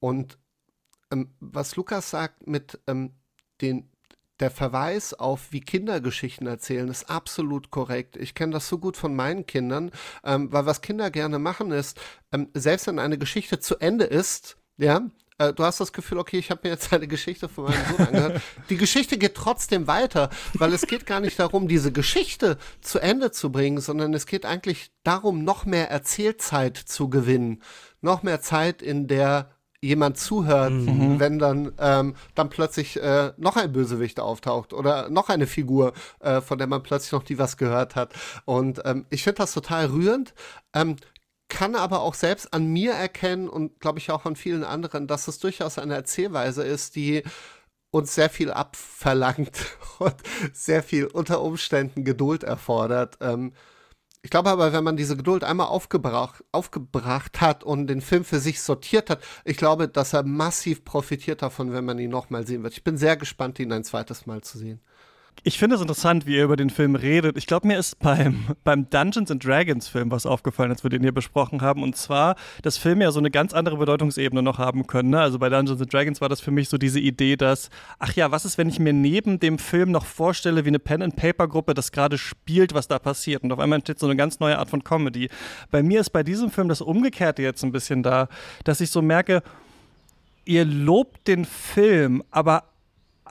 [0.00, 0.38] und
[1.10, 3.14] ähm, was Lukas sagt mit ähm,
[3.60, 3.90] den
[4.40, 8.16] der Verweis auf, wie Kinder Geschichten erzählen, ist absolut korrekt.
[8.16, 9.90] Ich kenne das so gut von meinen Kindern,
[10.24, 11.98] ähm, weil was Kinder gerne machen ist,
[12.32, 15.02] ähm, selbst wenn eine Geschichte zu Ende ist, ja,
[15.38, 18.06] äh, du hast das Gefühl, okay, ich habe mir jetzt eine Geschichte von meinem Sohn
[18.06, 18.42] angehört.
[18.70, 23.30] Die Geschichte geht trotzdem weiter, weil es geht gar nicht darum, diese Geschichte zu Ende
[23.30, 27.62] zu bringen, sondern es geht eigentlich darum, noch mehr Erzählzeit zu gewinnen.
[28.00, 29.55] Noch mehr Zeit, in der
[29.86, 31.18] jemand zuhört, mhm.
[31.18, 36.40] wenn dann, ähm, dann plötzlich äh, noch ein Bösewicht auftaucht oder noch eine Figur, äh,
[36.40, 38.12] von der man plötzlich noch die was gehört hat.
[38.44, 40.34] Und ähm, ich finde das total rührend.
[40.74, 40.96] Ähm,
[41.48, 45.28] kann aber auch selbst an mir erkennen und glaube ich auch an vielen anderen, dass
[45.28, 47.22] es durchaus eine Erzählweise ist, die
[47.90, 49.58] uns sehr viel abverlangt
[49.98, 50.16] und
[50.52, 53.18] sehr viel unter Umständen Geduld erfordert.
[53.20, 53.52] Ähm,
[54.26, 58.40] ich glaube aber, wenn man diese Geduld einmal aufgebracht, aufgebracht hat und den Film für
[58.40, 62.64] sich sortiert hat, ich glaube, dass er massiv profitiert davon, wenn man ihn nochmal sehen
[62.64, 62.72] wird.
[62.72, 64.80] Ich bin sehr gespannt, ihn ein zweites Mal zu sehen.
[65.42, 67.36] Ich finde es interessant, wie ihr über den Film redet.
[67.36, 71.02] Ich glaube, mir ist beim, beim Dungeons and Dragons Film was aufgefallen, als wir den
[71.02, 71.82] hier besprochen haben.
[71.82, 75.10] Und zwar, dass Filme ja so eine ganz andere Bedeutungsebene noch haben können.
[75.10, 75.20] Ne?
[75.20, 78.30] Also bei Dungeons and Dragons war das für mich so diese Idee, dass, ach ja,
[78.30, 82.18] was ist, wenn ich mir neben dem Film noch vorstelle, wie eine Pen-and-Paper-Gruppe das gerade
[82.18, 83.42] spielt, was da passiert.
[83.42, 85.28] Und auf einmal entsteht so eine ganz neue Art von Comedy.
[85.70, 88.28] Bei mir ist bei diesem Film das Umgekehrte jetzt ein bisschen da,
[88.64, 89.42] dass ich so merke,
[90.44, 92.64] ihr lobt den Film, aber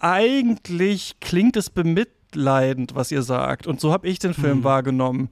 [0.02, 3.68] eigentlich klingt es bemitleidend, was ihr sagt.
[3.68, 4.64] Und so habe ich den Film mhm.
[4.64, 5.30] wahrgenommen.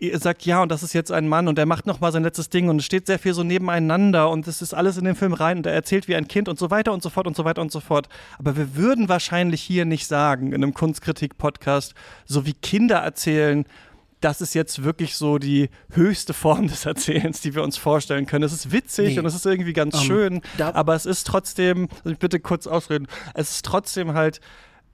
[0.00, 2.50] Ihr sagt, ja, und das ist jetzt ein Mann und der macht nochmal sein letztes
[2.50, 5.32] Ding und es steht sehr viel so nebeneinander und es ist alles in den Film
[5.32, 7.44] rein und er erzählt wie ein Kind und so weiter und so fort und so
[7.44, 8.08] weiter und so fort.
[8.38, 11.94] Aber wir würden wahrscheinlich hier nicht sagen, in einem Kunstkritik-Podcast,
[12.26, 13.64] so wie Kinder erzählen,
[14.20, 18.44] das ist jetzt wirklich so die höchste Form des Erzählens, die wir uns vorstellen können.
[18.44, 19.18] Es ist witzig nee.
[19.18, 22.66] und es ist irgendwie ganz um, schön, aber es ist trotzdem, also ich bitte kurz
[22.66, 24.40] ausreden, es ist trotzdem halt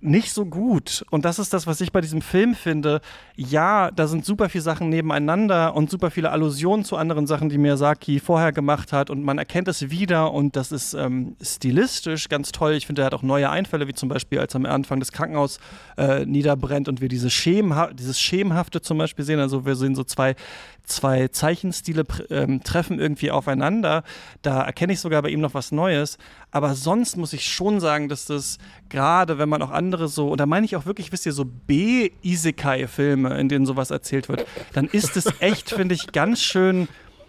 [0.05, 1.05] nicht so gut.
[1.11, 3.01] Und das ist das, was ich bei diesem Film finde.
[3.37, 7.59] Ja, da sind super viele Sachen nebeneinander und super viele Allusionen zu anderen Sachen, die
[7.59, 9.11] Miyazaki vorher gemacht hat.
[9.11, 12.75] Und man erkennt es wieder und das ist ähm, stilistisch ganz toll.
[12.75, 15.59] Ich finde, er hat auch neue Einfälle, wie zum Beispiel, als am Anfang des Krankenhaus
[15.97, 19.41] äh, niederbrennt und wir diese Schemha dieses Schemenhafte zum Beispiel sehen.
[19.41, 20.37] Also wir sehen so zwei
[20.85, 24.05] zwei Zeichenstile ähm, treffen irgendwie aufeinander.
[24.43, 26.19] Da erkenne ich sogar bei ihm noch was Neues.
[26.55, 30.39] Aber sonst muss ich schon sagen, dass das gerade, wenn man auch andere so, und
[30.39, 34.87] da meine ich auch wirklich, wisst ihr, so B-Isekai-Filme, in denen sowas erzählt wird, dann
[34.87, 36.87] ist es echt, finde ich, ganz schön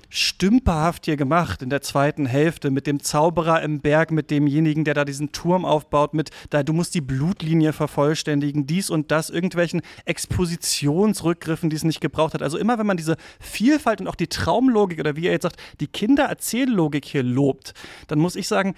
[0.09, 4.93] stümperhaft hier gemacht in der zweiten Hälfte mit dem Zauberer im Berg, mit demjenigen, der
[4.93, 9.81] da diesen Turm aufbaut, mit da du musst die Blutlinie vervollständigen, dies und das, irgendwelchen
[10.05, 12.43] Expositionsrückgriffen, die es nicht gebraucht hat.
[12.43, 15.57] Also immer wenn man diese Vielfalt und auch die Traumlogik oder wie er jetzt sagt,
[15.79, 17.73] die Kindererzähllogik hier lobt,
[18.07, 18.75] dann muss ich sagen,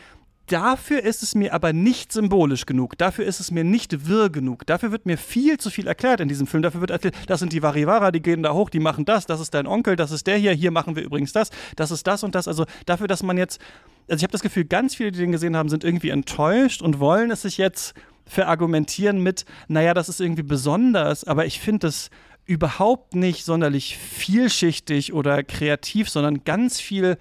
[0.47, 2.97] Dafür ist es mir aber nicht symbolisch genug.
[2.97, 4.65] Dafür ist es mir nicht wirr genug.
[4.65, 6.63] Dafür wird mir viel zu viel erklärt in diesem Film.
[6.63, 9.41] Dafür wird erzählt, das sind die Varivara, die gehen da hoch, die machen das, das
[9.41, 12.23] ist dein Onkel, das ist der hier, hier machen wir übrigens das, das ist das
[12.23, 12.47] und das.
[12.47, 13.60] Also dafür, dass man jetzt,
[14.07, 16.99] also ich habe das Gefühl, ganz viele, die den gesehen haben, sind irgendwie enttäuscht und
[16.99, 17.93] wollen es sich jetzt
[18.25, 22.10] verargumentieren mit, naja, das ist irgendwie besonders, aber ich finde es
[22.45, 27.17] überhaupt nicht sonderlich vielschichtig oder kreativ, sondern ganz viel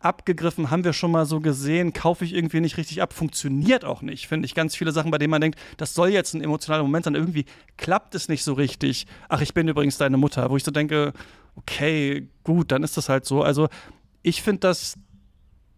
[0.00, 4.02] abgegriffen, haben wir schon mal so gesehen, kaufe ich irgendwie nicht richtig ab, funktioniert auch
[4.02, 4.54] nicht, finde ich.
[4.54, 7.44] Ganz viele Sachen, bei denen man denkt, das soll jetzt ein emotionaler Moment sein, irgendwie
[7.76, 9.06] klappt es nicht so richtig.
[9.28, 11.12] Ach, ich bin übrigens deine Mutter, wo ich so denke,
[11.54, 13.42] okay, gut, dann ist das halt so.
[13.42, 13.68] Also
[14.22, 14.98] ich finde das,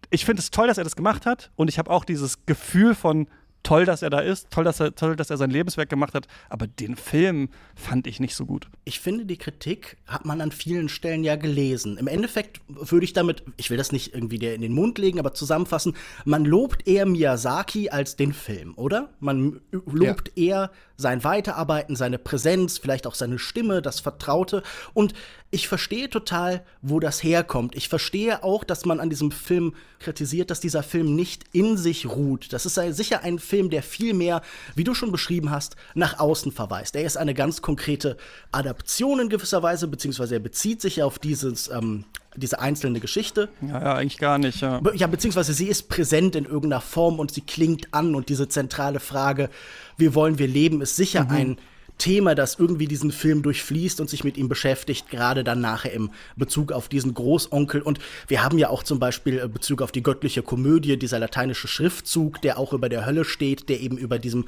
[0.09, 2.95] ich finde es toll, dass er das gemacht hat und ich habe auch dieses Gefühl
[2.95, 3.27] von,
[3.63, 6.27] toll, dass er da ist, toll, dass er, toll, dass er sein Lebenswerk gemacht hat,
[6.49, 8.67] aber den Film fand ich nicht so gut.
[8.83, 11.97] Ich finde, die Kritik hat man an vielen Stellen ja gelesen.
[11.97, 15.19] Im Endeffekt würde ich damit, ich will das nicht irgendwie dir in den Mund legen,
[15.19, 15.95] aber zusammenfassen,
[16.25, 19.09] man lobt eher Miyazaki als den Film, oder?
[19.19, 20.43] Man lobt ja.
[20.43, 24.63] eher sein Weiterarbeiten, seine Präsenz, vielleicht auch seine Stimme, das Vertraute.
[24.93, 25.13] Und
[25.51, 27.75] ich verstehe total, wo das herkommt.
[27.75, 32.07] Ich verstehe auch, dass man an diesem Film kritisiert, dass dieser Film nicht in sich
[32.07, 32.53] ruht.
[32.53, 34.41] Das ist sicher ein Film, der viel mehr,
[34.75, 36.95] wie du schon beschrieben hast, nach außen verweist.
[36.95, 38.17] Er ist eine ganz konkrete
[38.51, 43.49] Adaption in gewisser Weise, beziehungsweise er bezieht sich auf dieses, ähm, diese einzelne Geschichte.
[43.61, 44.81] Ja, ja, eigentlich gar nicht, ja.
[44.95, 48.99] Ja, beziehungsweise sie ist präsent in irgendeiner Form und sie klingt an und diese zentrale
[48.99, 49.49] Frage,
[49.97, 51.31] wie wollen wir leben, ist sicher mhm.
[51.31, 51.57] ein
[52.03, 56.09] Thema, das irgendwie diesen Film durchfließt und sich mit ihm beschäftigt, gerade dann nachher im
[56.35, 57.81] Bezug auf diesen Großonkel.
[57.81, 61.69] Und wir haben ja auch zum Beispiel äh, Bezug auf die göttliche Komödie, dieser lateinische
[61.69, 64.47] Schriftzug, der auch über der Hölle steht, der eben über diesem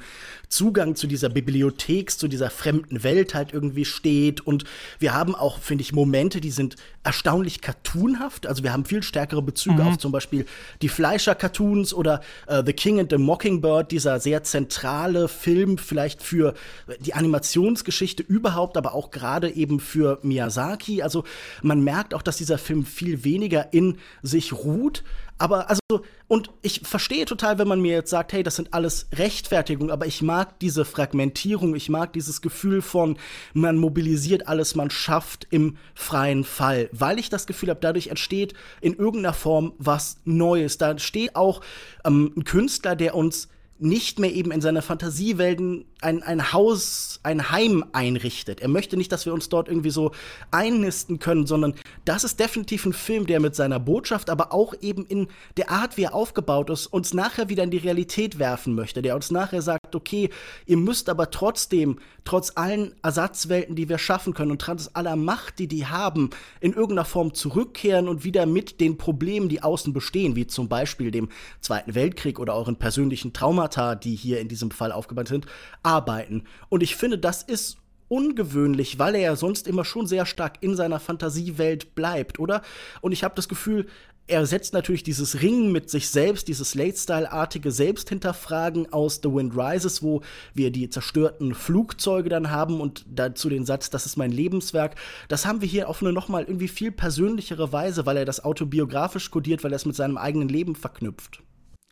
[0.50, 4.42] Zugang zu dieser Bibliothek, zu dieser fremden Welt halt irgendwie steht.
[4.42, 4.64] Und
[4.98, 8.46] wir haben auch, finde ich, Momente, die sind erstaunlich cartoonhaft.
[8.46, 9.88] Also wir haben viel stärkere Bezüge mhm.
[9.88, 10.44] auf zum Beispiel
[10.82, 16.54] die Fleischer-Cartoons oder uh, The King and the Mockingbird, dieser sehr zentrale Film vielleicht für
[17.00, 21.02] die Animation Animationsgeschichte überhaupt, aber auch gerade eben für Miyazaki.
[21.02, 21.24] Also
[21.62, 25.04] man merkt auch, dass dieser Film viel weniger in sich ruht.
[25.38, 25.80] Aber also,
[26.28, 30.06] und ich verstehe total, wenn man mir jetzt sagt, hey, das sind alles Rechtfertigungen, aber
[30.06, 33.18] ich mag diese Fragmentierung, ich mag dieses Gefühl von,
[33.52, 38.54] man mobilisiert alles, man schafft im freien Fall, weil ich das Gefühl habe, dadurch entsteht
[38.80, 40.78] in irgendeiner Form was Neues.
[40.78, 41.60] Da steht auch
[42.04, 47.50] ähm, ein Künstler, der uns nicht mehr eben in seiner Fantasiewelten ein, ein Haus, ein
[47.50, 48.60] Heim einrichtet.
[48.60, 50.12] Er möchte nicht, dass wir uns dort irgendwie so
[50.50, 55.04] einnisten können, sondern das ist definitiv ein Film, der mit seiner Botschaft, aber auch eben
[55.06, 59.02] in der Art, wie er aufgebaut ist, uns nachher wieder in die Realität werfen möchte.
[59.02, 60.30] Der uns nachher sagt, okay,
[60.66, 65.58] ihr müsst aber trotzdem, trotz allen Ersatzwelten, die wir schaffen können und trotz aller Macht,
[65.58, 70.36] die die haben, in irgendeiner Form zurückkehren und wieder mit den Problemen, die außen bestehen,
[70.36, 71.28] wie zum Beispiel dem
[71.60, 75.46] Zweiten Weltkrieg oder euren persönlichen Trauma Traumata, die hier in diesem Fall aufgebaut sind,
[75.82, 76.44] arbeiten.
[76.68, 80.76] Und ich finde, das ist ungewöhnlich, weil er ja sonst immer schon sehr stark in
[80.76, 82.62] seiner Fantasiewelt bleibt, oder?
[83.00, 83.86] Und ich habe das Gefühl,
[84.28, 90.02] er setzt natürlich dieses Ringen mit sich selbst, dieses Late-Style-artige Selbsthinterfragen aus The Wind Rises,
[90.02, 90.20] wo
[90.52, 94.96] wir die zerstörten Flugzeuge dann haben und dazu den Satz, das ist mein Lebenswerk.
[95.28, 99.30] Das haben wir hier auf eine nochmal irgendwie viel persönlichere Weise, weil er das autobiografisch
[99.30, 101.42] kodiert, weil er es mit seinem eigenen Leben verknüpft.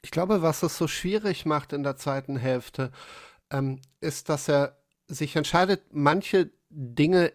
[0.04, 2.92] Ich glaube, was es so schwierig macht in der zweiten Hälfte,
[3.50, 4.76] ähm, ist, dass er
[5.08, 7.32] sich entscheidet, manche Dinge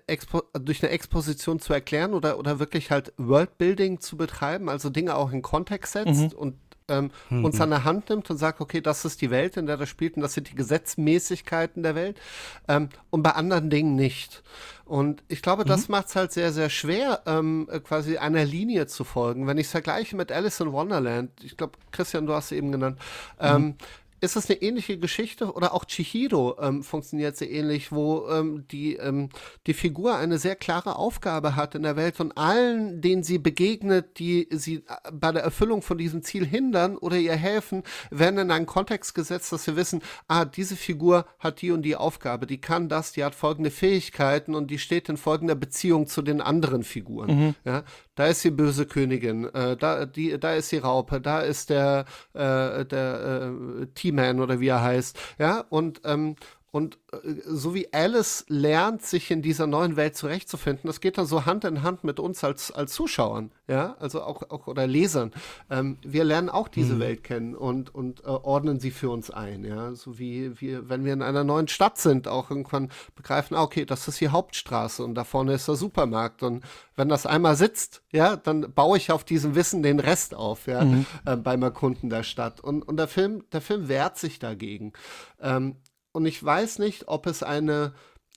[0.54, 5.32] durch eine Exposition zu erklären oder, oder wirklich halt Worldbuilding zu betreiben, also Dinge auch
[5.32, 6.38] in Kontext setzt mhm.
[6.38, 7.46] und ähm, mhm.
[7.46, 9.90] uns an der Hand nimmt und sagt, okay, das ist die Welt, in der das
[9.90, 12.20] spielt und das sind die Gesetzmäßigkeiten der Welt
[12.68, 14.44] ähm, und bei anderen Dingen nicht.
[14.86, 15.92] Und ich glaube, das mhm.
[15.94, 19.46] macht es halt sehr, sehr schwer, ähm, quasi einer Linie zu folgen.
[19.46, 22.72] Wenn ich es vergleiche mit Alice in Wonderland, ich glaube, Christian, du hast es eben
[22.72, 22.98] genannt,
[23.40, 23.76] ähm, mhm
[24.22, 28.96] ist es eine ähnliche Geschichte oder auch Chihiro ähm, funktioniert sehr ähnlich, wo ähm, die,
[28.96, 29.30] ähm,
[29.68, 34.20] die Figur eine sehr klare Aufgabe hat in der Welt und allen, denen sie begegnet,
[34.20, 38.52] die sie äh, bei der Erfüllung von diesem Ziel hindern oder ihr helfen, werden in
[38.52, 42.62] einen Kontext gesetzt, dass wir wissen, ah, diese Figur hat die und die Aufgabe, die
[42.62, 46.84] kann das, die hat folgende Fähigkeiten und die steht in folgender Beziehung zu den anderen
[46.84, 47.36] Figuren.
[47.36, 47.56] Mhm.
[47.64, 47.84] Ja,
[48.20, 52.04] da ist die böse Königin, äh, da, die, da ist die Raupe, da ist der,
[52.34, 55.18] äh, der äh, T-Man oder wie er heißt.
[55.38, 56.36] Ja, und ähm,
[56.72, 61.26] und äh, so wie Alice lernt, sich in dieser neuen Welt zurechtzufinden, das geht dann
[61.26, 65.32] so Hand in Hand mit uns als, als Zuschauern, ja, also auch, auch oder Lesern.
[65.70, 67.00] Ähm, wir lernen auch diese mhm.
[67.00, 71.06] Welt kennen und, und äh, ordnen sie für uns ein, ja, so wie wir, wenn
[71.06, 75.04] wir in einer neuen Stadt sind, auch irgendwann begreifen, ah, okay, das ist die Hauptstraße
[75.04, 76.64] und da vorne ist der Supermarkt und
[76.96, 80.84] wenn das einmal sitzt, ja, dann baue ich auf diesem Wissen den Rest auf, ja,
[80.84, 81.06] mhm.
[81.26, 84.94] äh, beim Erkunden der Stadt und, und der Film, der Film wehrt sich dagegen.
[85.42, 85.78] Ähm,
[86.12, 87.94] und ich weiß nicht, ob es eine,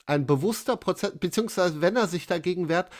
[0.06, 2.90] ein bewusster Prozess, beziehungsweise wenn er sich dagegen wehrt,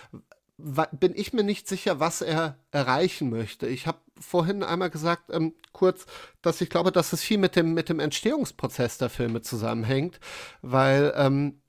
[0.59, 3.67] bin ich mir nicht sicher, was er erreichen möchte.
[3.67, 6.07] Ich habe vorhin einmal gesagt, ähm, kurz,
[6.41, 10.21] dass ich glaube, dass es viel mit dem, mit dem Entstehungsprozess der Filme zusammenhängt,
[10.61, 11.62] weil ähm,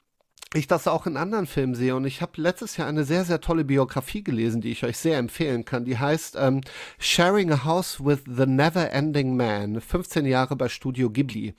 [0.53, 1.95] ich das auch in anderen Filmen sehe.
[1.95, 5.17] Und ich habe letztes Jahr eine sehr, sehr tolle Biografie gelesen, die ich euch sehr
[5.17, 5.85] empfehlen kann.
[5.85, 6.61] Die heißt ähm,
[6.99, 11.53] Sharing a House with the Never Ending Man, 15 Jahre bei Studio Ghibli.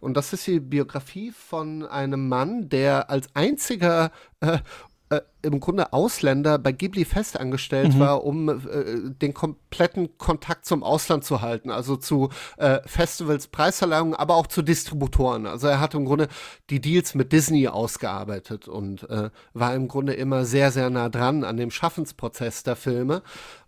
[0.00, 4.58] Und das ist die Biografie von einem Mann, der als einziger äh,
[5.08, 8.00] äh, im Grunde Ausländer bei Ghibli festangestellt mhm.
[8.00, 8.56] war, um äh,
[9.04, 14.62] den kompletten Kontakt zum Ausland zu halten, also zu äh, Festivals, Preisverleihungen, aber auch zu
[14.62, 15.46] Distributoren.
[15.46, 16.26] Also er hat im Grunde
[16.70, 21.44] die Deals mit Disney ausgearbeitet und äh, war im Grunde immer sehr, sehr nah dran
[21.44, 23.22] an dem Schaffensprozess der Filme.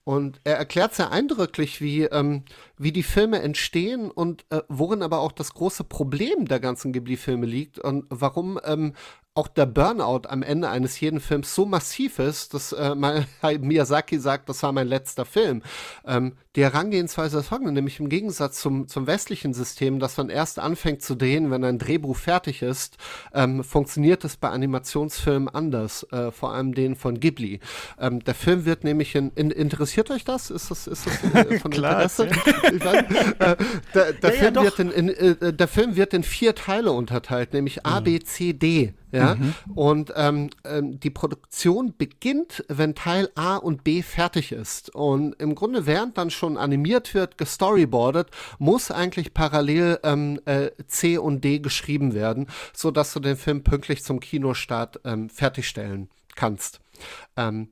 [0.09, 2.45] Und er erklärt sehr eindrücklich, wie, ähm,
[2.79, 7.45] wie die Filme entstehen und äh, worin aber auch das große Problem der ganzen Ghibli-Filme
[7.45, 8.95] liegt und warum ähm,
[9.39, 12.95] auch der Burnout am Ende eines jeden Films so massiv ist, dass äh,
[13.61, 15.63] Miyazaki sagt, das war mein letzter Film.
[16.05, 20.59] Ähm, die Herangehensweise ist folgende, nämlich im Gegensatz zum, zum westlichen System, dass man erst
[20.59, 22.97] anfängt zu drehen, wenn ein Drehbuch fertig ist,
[23.33, 27.61] ähm, funktioniert es bei Animationsfilmen anders, äh, vor allem den von Ghibli.
[28.01, 30.51] Ähm, der Film wird nämlich in, in, interessiert euch das?
[30.51, 32.29] Ist das, ist das äh, von Klar, Interesse?
[32.29, 33.05] weiß,
[33.39, 33.57] äh,
[33.95, 36.91] der, der, ja, Film ja, wird in, in äh, der Film wird in vier Teile
[36.91, 38.95] unterteilt, nämlich A, B, C, D.
[39.11, 39.55] Ja, mhm.
[39.75, 44.95] und ähm, ähm, die Produktion beginnt, wenn Teil A und B fertig ist.
[44.95, 51.17] Und im Grunde, während dann schon animiert wird, gestoryboardet, muss eigentlich parallel ähm, äh, C
[51.17, 56.81] und D geschrieben werden, so dass du den Film pünktlich zum Kinostart ähm, fertigstellen kannst.
[57.37, 57.69] Ähm,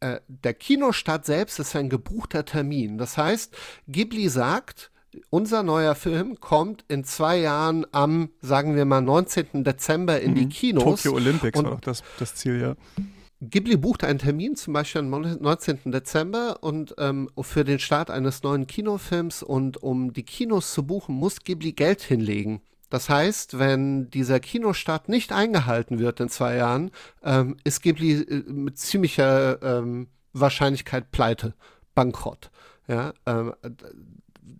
[0.00, 2.98] äh, der Kinostart selbst ist ein gebuchter Termin.
[2.98, 3.56] Das heißt,
[3.88, 4.90] Ghibli sagt,
[5.30, 9.64] unser neuer Film kommt in zwei Jahren am, sagen wir mal, 19.
[9.64, 10.34] Dezember in mhm.
[10.36, 11.02] die Kinos.
[11.02, 12.76] Tokyo Olympics und war doch das, das Ziel, ja.
[13.40, 15.92] Ghibli bucht einen Termin, zum Beispiel am 19.
[15.92, 21.14] Dezember und ähm, für den Start eines neuen Kinofilms und um die Kinos zu buchen,
[21.14, 22.62] muss Ghibli Geld hinlegen.
[22.90, 26.90] Das heißt, wenn dieser Kinostart nicht eingehalten wird in zwei Jahren,
[27.22, 31.54] ähm, ist Ghibli äh, mit ziemlicher ähm, Wahrscheinlichkeit pleite,
[31.94, 32.50] bankrott.
[32.86, 33.54] Ja, ähm,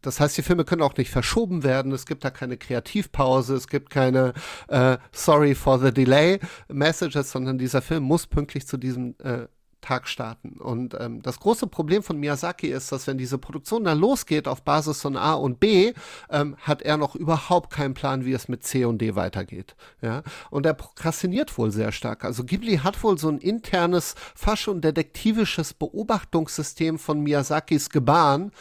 [0.03, 1.93] das heißt, die Filme können auch nicht verschoben werden.
[1.93, 4.33] Es gibt da keine Kreativpause, es gibt keine
[4.69, 9.47] äh, Sorry for the Delay Messages, sondern dieser Film muss pünktlich zu diesem äh,
[9.85, 10.57] Tag starten.
[10.61, 14.63] Und ähm, das große Problem von Miyazaki ist, dass wenn diese Produktion dann losgeht auf
[14.63, 15.93] Basis von A und B,
[16.31, 19.77] ähm, hat er noch überhaupt keinen Plan, wie es mit C und D weitergeht.
[20.01, 20.23] Ja?
[20.51, 22.25] Und er prokrastiniert wohl sehr stark.
[22.25, 28.53] Also Ghibli hat wohl so ein internes, fast schon detektivisches Beobachtungssystem von Miyazakis Gebaren,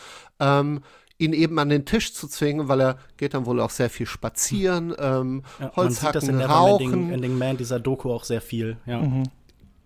[0.42, 0.82] ähm,
[1.24, 4.06] ihn eben an den Tisch zu zwingen, weil er geht dann wohl auch sehr viel
[4.06, 6.86] spazieren, ähm, Ja, Holzhacken, man sieht das in rauchen.
[6.86, 8.78] Neverending Ending Man, dieser Doku auch sehr viel.
[8.86, 9.04] Ja.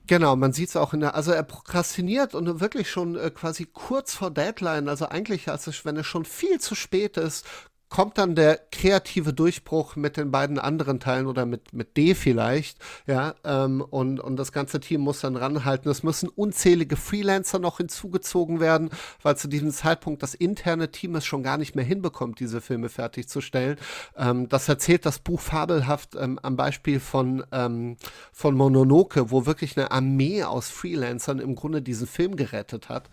[0.07, 3.65] Genau, man sieht es auch in der, also er prokrastiniert und wirklich schon äh, quasi
[3.65, 7.45] kurz vor Deadline, also eigentlich, als es, wenn es schon viel zu spät ist,
[7.89, 12.79] kommt dann der kreative Durchbruch mit den beiden anderen Teilen oder mit, mit D vielleicht,
[13.05, 15.89] ja, ähm, und, und das ganze Team muss dann ranhalten.
[15.89, 18.89] Es müssen unzählige Freelancer noch hinzugezogen werden,
[19.21, 22.89] weil zu diesem Zeitpunkt das interne Team es schon gar nicht mehr hinbekommt, diese Filme
[22.89, 23.77] fertigzustellen.
[24.17, 27.95] Ähm, das erzählt das Buch fabelhaft ähm, am Beispiel von, ähm,
[28.33, 33.09] von Mononoke, wo wirklich eine Armee aus Freelancern im Grunde diesen Film gerettet hat.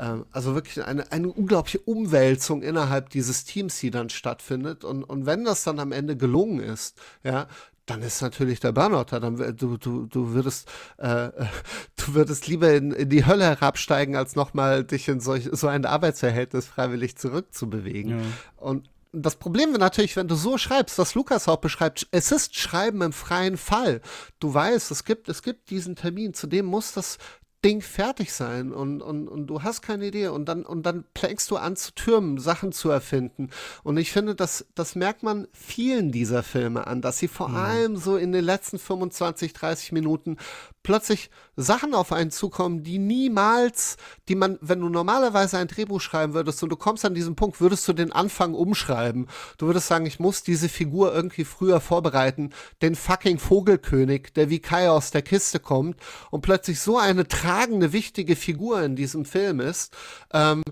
[0.00, 4.84] Ähm, also wirklich eine, eine unglaubliche Umwälzung innerhalb dieses Teams, die dann stattfindet.
[4.84, 7.46] Und, und wenn das dann am Ende gelungen ist, ja,
[7.86, 9.20] dann ist natürlich der Burnout da.
[9.20, 10.68] Dann, du, du, du würdest,
[10.98, 11.30] äh,
[11.96, 15.84] du würdest lieber in, in die Hölle herabsteigen, als nochmal dich in solch, so ein
[15.84, 18.22] Arbeitsverhältnis freiwillig zurückzubewegen.
[18.56, 22.56] Und das Problem wäre natürlich, wenn du so schreibst, was Lukas auch beschreibt, es ist
[22.56, 24.00] Schreiben im freien Fall.
[24.38, 27.18] Du weißt, es gibt, es gibt diesen Termin, zu dem muss das
[27.64, 31.50] Ding fertig sein und, und, und du hast keine Idee und dann, und dann fängst
[31.50, 33.50] du an zu türmen, Sachen zu erfinden.
[33.82, 37.96] Und ich finde, das, das merkt man vielen dieser Filme an, dass sie vor allem
[37.96, 40.38] so in den letzten 25, 30 Minuten
[40.82, 41.30] plötzlich
[41.62, 43.96] Sachen auf einen zukommen, die niemals,
[44.28, 47.60] die man, wenn du normalerweise ein Drehbuch schreiben würdest und du kommst an diesen Punkt,
[47.60, 49.28] würdest du den Anfang umschreiben.
[49.58, 52.50] Du würdest sagen, ich muss diese Figur irgendwie früher vorbereiten,
[52.82, 55.96] den fucking Vogelkönig, der wie Kai aus der Kiste kommt
[56.30, 59.94] und plötzlich so eine tragende, wichtige Figur in diesem Film ist,
[60.32, 60.62] ähm,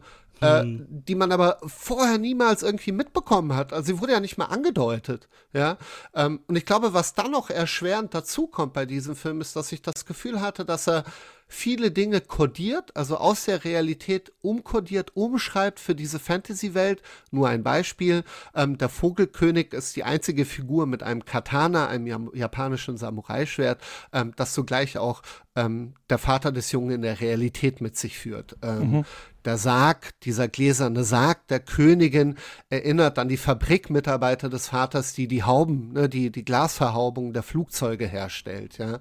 [0.41, 3.73] äh, die man aber vorher niemals irgendwie mitbekommen hat.
[3.73, 5.79] Also sie wurde ja nicht mal angedeutet, ja.
[6.15, 9.83] Ähm, und ich glaube, was dann noch erschwerend dazukommt bei diesem Film, ist, dass ich
[9.83, 11.05] das Gefühl hatte, dass er
[11.49, 17.03] viele Dinge kodiert, also aus der Realität umkodiert, umschreibt für diese Fantasy-Welt.
[17.31, 18.23] Nur ein Beispiel.
[18.55, 23.81] Ähm, der Vogelkönig ist die einzige Figur mit einem Katana, einem japanischen Samurai-Schwert,
[24.13, 25.23] ähm, das zugleich auch
[25.57, 28.57] ähm, der Vater des Jungen in der Realität mit sich führt.
[28.63, 29.05] Ähm,
[29.45, 32.37] Der Sarg, dieser gläserne Sarg der Königin
[32.69, 38.07] erinnert an die Fabrikmitarbeiter des Vaters, die die Hauben, ne, die, die Glasverhaubung der Flugzeuge
[38.07, 38.77] herstellt.
[38.77, 38.99] Ja.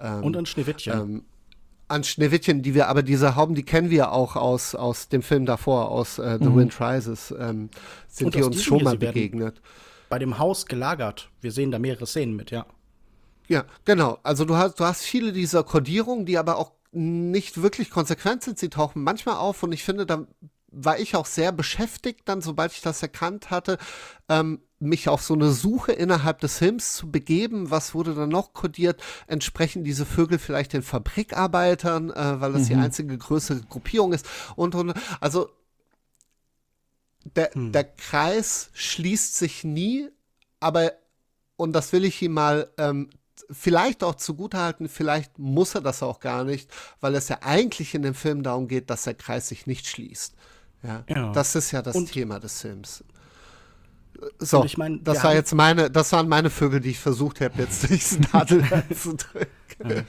[0.00, 1.24] Ähm, Und ein Schneewittchen.
[1.88, 5.46] An Schneewittchen, die wir, aber diese Hauben, die kennen wir auch aus, aus dem Film
[5.46, 7.68] davor, aus äh, The Wind Rises, ähm,
[8.08, 9.60] sind Und die uns schon mal begegnet.
[10.08, 11.30] Bei dem Haus gelagert.
[11.40, 12.66] Wir sehen da mehrere Szenen mit, ja.
[13.48, 14.18] Ja, genau.
[14.22, 18.58] Also du hast, du hast viele dieser Kodierungen, die aber auch nicht wirklich konsequent sind.
[18.58, 20.26] Sie tauchen manchmal auf und ich finde, da
[20.74, 23.78] war ich auch sehr beschäftigt, dann, sobald ich das erkannt hatte,
[24.28, 27.70] ähm, mich auf so eine Suche innerhalb des Films zu begeben.
[27.70, 29.02] Was wurde dann noch kodiert?
[29.26, 34.26] Entsprechen diese Vögel vielleicht den Fabrikarbeitern, äh, weil das die einzige größere Gruppierung ist?
[34.56, 35.48] Und, und also
[37.24, 40.10] der, der Kreis schließt sich nie,
[40.60, 40.92] aber
[41.56, 43.08] und das will ich ihm mal ähm,
[43.50, 48.02] vielleicht auch zugutehalten, vielleicht muss er das auch gar nicht, weil es ja eigentlich in
[48.02, 50.34] dem Film darum geht, dass der Kreis sich nicht schließt.
[50.84, 51.32] Ja, Ja.
[51.32, 53.02] das ist ja das Und- Thema des Films.
[54.38, 57.60] So, ich mein, das war jetzt meine, das waren meine Vögel, die ich versucht habe,
[57.62, 60.06] jetzt durchs Nadel zu drücken.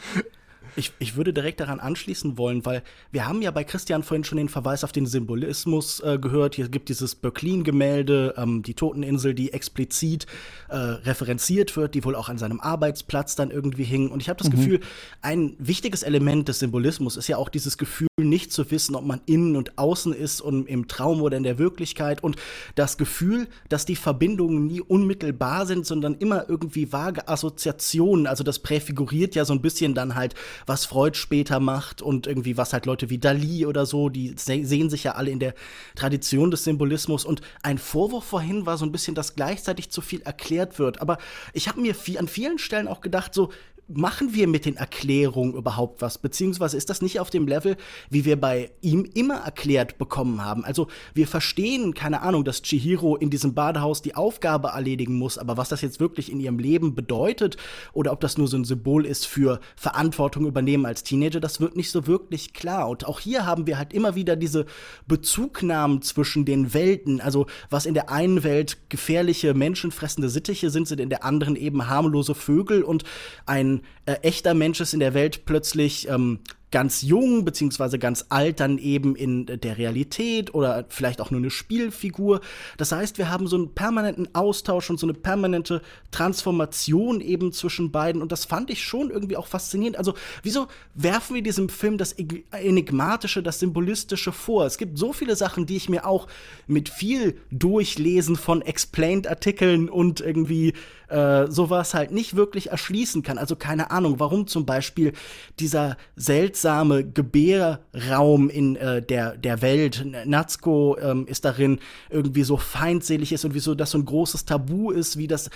[0.76, 4.38] Ich, ich würde direkt daran anschließen wollen, weil wir haben ja bei Christian vorhin schon
[4.38, 6.56] den Verweis auf den Symbolismus äh, gehört.
[6.56, 10.26] Hier gibt dieses Böcklin-Gemälde, ähm, die Toteninsel, die explizit
[10.70, 14.10] äh, referenziert wird, die wohl auch an seinem Arbeitsplatz dann irgendwie hing.
[14.10, 14.80] Und ich habe das Gefühl,
[15.22, 19.22] ein wichtiges Element des Symbolismus ist ja auch dieses Gefühl, nicht zu wissen, ob man
[19.26, 22.24] innen und außen ist und im Traum oder in der Wirklichkeit.
[22.24, 22.38] Und
[22.76, 28.28] das Gefühl, dass die Verbindungen nie unmittelbar sind, sondern immer irgendwie vage Assoziationen.
[28.28, 32.58] Also das präfiguriert ja so ein bisschen dann halt, was Freud später macht und irgendwie
[32.58, 35.54] was halt Leute wie Dali oder so, die se sehen sich ja alle in der
[35.96, 37.26] Tradition des Symbolismus.
[37.26, 41.02] Und ein Vorwurf vorhin war so ein bisschen, dass gleichzeitig zu viel erklärt wird.
[41.02, 41.18] Aber
[41.54, 43.52] ich habe mir viel, an vielen Stellen auch gedacht, so,
[43.88, 46.18] machen wir mit den Erklärungen überhaupt was?
[46.18, 47.78] Beziehungsweise ist das nicht auf dem Level,
[48.10, 50.66] wie wir bei ihm immer erklärt bekommen haben?
[50.66, 55.58] Also wir verstehen, keine Ahnung, dass Chihiro in diesem Badehaus die Aufgabe erledigen muss, aber
[55.58, 57.58] was das jetzt wirklich in ihrem Leben bedeutet
[57.94, 61.76] oder ob das nur so ein Symbol ist für Verantwortung übernehmen als Teenager, das wird
[61.76, 62.90] nicht so wirklich klar.
[62.90, 64.66] Und auch hier haben wir halt immer wieder diese
[65.08, 67.22] Bezugnahmen zwischen den Welten.
[67.22, 71.88] Also was in der einen Welt gefährliche, menschenfressende Sittiche sind, sind in der anderen eben
[71.88, 73.04] harmlose Vögel und
[73.46, 73.75] ein
[74.06, 76.40] äh, echter Mensch ist in der Welt plötzlich ähm,
[76.76, 81.50] ganz jung beziehungsweise ganz alt dann eben in der Realität oder vielleicht auch nur eine
[81.50, 82.42] Spielfigur.
[82.76, 87.92] Das heißt, wir haben so einen permanenten Austausch und so eine permanente Transformation eben zwischen
[87.92, 89.98] beiden und das fand ich schon irgendwie auch faszinierend.
[89.98, 92.14] Also, wieso werfen wir diesem Film das
[92.52, 94.66] Enigmatische, das Symbolistische vor?
[94.66, 96.28] Es gibt so viele Sachen, die ich mir auch
[96.68, 100.74] mit viel Durchlesen von Explained-Artikeln und irgendwie
[101.08, 103.38] äh, sowas halt nicht wirklich erschließen kann.
[103.38, 105.14] Also keine Ahnung, warum zum Beispiel
[105.60, 111.80] dieser seltsame Gebärraum in äh, der, der Welt, Natsuko ähm, ist darin
[112.10, 115.50] irgendwie so feindselig ist und wieso das so ein großes Tabu ist, wie das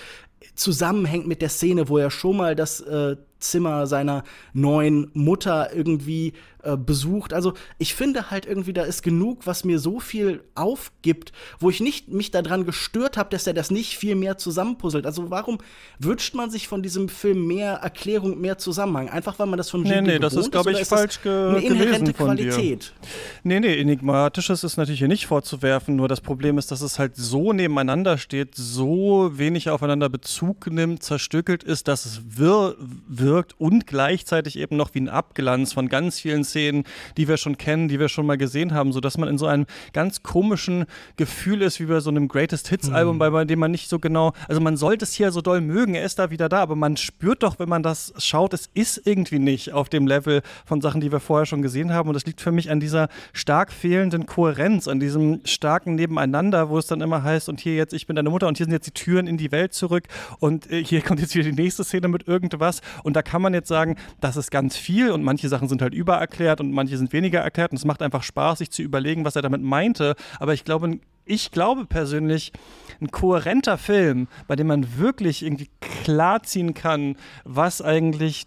[0.54, 4.22] zusammenhängt mit der Szene, wo er schon mal das äh, Zimmer seiner
[4.52, 7.32] neuen Mutter irgendwie äh, besucht.
[7.32, 11.80] Also ich finde halt irgendwie, da ist genug, was mir so viel aufgibt, wo ich
[11.80, 15.06] nicht mich daran gestört habe, dass er das nicht viel mehr zusammenpuzzelt.
[15.06, 15.58] Also warum
[15.98, 19.08] wünscht man sich von diesem Film mehr Erklärung, mehr Zusammenhang?
[19.08, 22.12] Einfach weil man das von Nee, nee, das ist, glaube ich, falsch ge eine inhärente
[22.12, 22.92] Qualität.
[23.02, 23.08] Dir.
[23.42, 27.16] Nee, nee, enigmatisches ist natürlich hier nicht vorzuwerfen, nur das Problem ist, dass es halt
[27.16, 32.76] so nebeneinander steht, so wenig aufeinander Bezug nimmt, zerstückelt ist, dass es wirr,
[33.08, 36.84] wirkt und gleichzeitig eben noch wie ein Abglanz von ganz vielen Szenen,
[37.16, 39.66] die wir schon kennen, die wir schon mal gesehen haben, sodass man in so einem
[39.92, 43.18] ganz komischen Gefühl ist, wie bei so einem Greatest Hits Album, mhm.
[43.18, 45.96] bei, bei dem man nicht so genau, also man sollte es hier so doll mögen,
[45.96, 49.04] er ist da wieder da, aber man spürt doch, wenn man das schaut, es ist
[49.04, 52.24] irgendwie nicht auf dem Level von Sachen, die wir vorher schon gesehen haben und das
[52.24, 57.00] liegt für mich an dieser stark fehlenden Kohärenz, an diesem starken Nebeneinander, wo es dann
[57.00, 59.26] immer heißt und hier jetzt, ich bin deine Mutter und hier sind jetzt die Türen
[59.26, 60.04] in die Welt zurück
[60.38, 63.54] und äh, hier kommt jetzt wieder die nächste Szene mit irgendwas und da kann man
[63.54, 66.96] jetzt sagen, das ist ganz viel und manche Sachen sind halt übererklärt erklärt und manche
[66.96, 67.72] sind weniger erklärt.
[67.72, 70.14] Und es macht einfach Spaß, sich zu überlegen, was er damit meinte.
[70.38, 72.52] Aber ich glaube, ich glaube persönlich,
[73.00, 75.68] ein kohärenter Film, bei dem man wirklich irgendwie
[76.04, 78.46] klarziehen kann, was eigentlich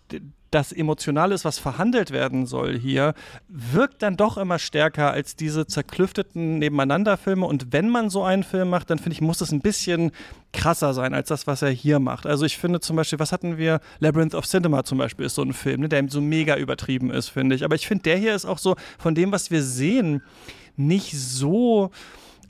[0.54, 3.14] das Emotionale ist, was verhandelt werden soll hier,
[3.48, 7.46] wirkt dann doch immer stärker als diese zerklüfteten Nebeneinanderfilme.
[7.46, 10.12] Und wenn man so einen Film macht, dann finde ich, muss es ein bisschen
[10.52, 12.28] krasser sein als das, was er hier macht.
[12.28, 13.80] Also ich finde zum Beispiel, was hatten wir?
[14.00, 17.30] Labyrinth of Cinema zum Beispiel ist so ein Film, ne, der so mega übertrieben ist,
[17.30, 17.64] finde ich.
[17.64, 20.22] Aber ich finde, der hier ist auch so von dem, was wir sehen,
[20.76, 21.92] nicht so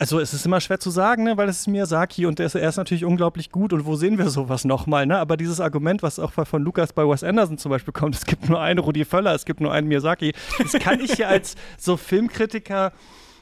[0.03, 2.55] also es ist immer schwer zu sagen, ne, weil es ist Miyazaki und er ist,
[2.55, 5.17] er ist natürlich unglaublich gut und wo sehen wir sowas nochmal, ne?
[5.17, 8.49] Aber dieses Argument, was auch von Lukas bei Wes Anderson zum Beispiel kommt, es gibt
[8.49, 11.95] nur einen Rudi Völler, es gibt nur einen Miyazaki, das kann ich ja als so
[11.95, 12.91] Filmkritiker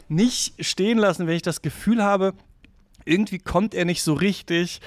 [0.07, 2.36] nicht stehen lassen, wenn ich das Gefühl habe,
[3.05, 4.82] irgendwie kommt er nicht so richtig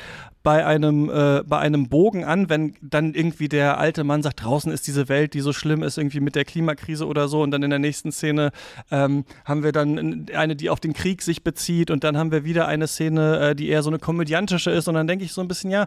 [0.44, 4.70] bei einem, äh, bei einem Bogen an, wenn dann irgendwie der alte Mann sagt, draußen
[4.70, 7.40] ist diese Welt, die so schlimm ist, irgendwie mit der Klimakrise oder so.
[7.40, 8.52] Und dann in der nächsten Szene
[8.90, 11.90] ähm, haben wir dann eine, die auf den Krieg sich bezieht.
[11.90, 14.86] Und dann haben wir wieder eine Szene, äh, die eher so eine komödiantische ist.
[14.86, 15.86] Und dann denke ich so ein bisschen, ja,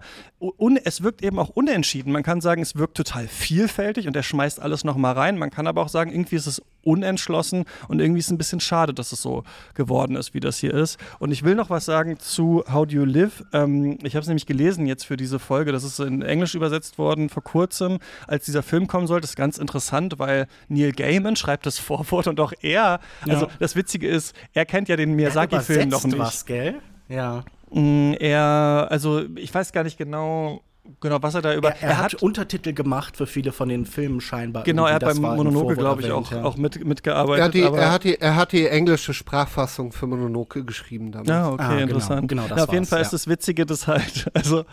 [0.84, 2.12] es wirkt eben auch unentschieden.
[2.12, 5.38] Man kann sagen, es wirkt total vielfältig und er schmeißt alles nochmal rein.
[5.38, 8.62] Man kann aber auch sagen, irgendwie ist es unentschlossen und irgendwie ist es ein bisschen
[8.62, 9.44] schade, dass es so
[9.76, 10.98] geworden ist, wie das hier ist.
[11.20, 13.44] Und ich will noch was sagen zu How Do You Live.
[13.54, 15.72] Ähm, ich habe es nämlich gelesen jetzt für diese Folge.
[15.72, 19.22] Das ist in Englisch übersetzt worden vor kurzem, als dieser Film kommen sollte.
[19.22, 23.34] Das ist ganz interessant, weil Neil Gaiman schreibt das Vorwort und auch er, ja.
[23.34, 26.18] also das Witzige ist, er kennt ja den Miyazaki-Film noch nicht.
[26.18, 26.76] was, gell?
[27.08, 27.44] Ja.
[27.72, 30.62] Mm, er, also ich weiß gar nicht genau,
[31.00, 31.70] Genau, was er da über.
[31.70, 34.64] Er, er, er hat, hat, Untertitel gemacht für viele von den Filmen scheinbar.
[34.64, 36.44] Genau, er hat beim Mononoke, glaube ich, auch, ja.
[36.44, 37.40] auch mit, mitgearbeitet.
[37.40, 41.30] Er hat, die, er, hat die, er hat die englische Sprachfassung für Mononoke geschrieben damit.
[41.30, 42.28] Ja, okay, ah, genau, interessant.
[42.28, 44.66] Genau, ja, auf jeden Fall ist das Witzige, dass halt, also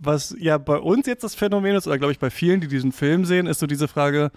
[0.00, 2.92] was ja bei uns jetzt das Phänomen ist, oder glaube ich bei vielen, die diesen
[2.92, 4.30] Film sehen, ist so diese Frage,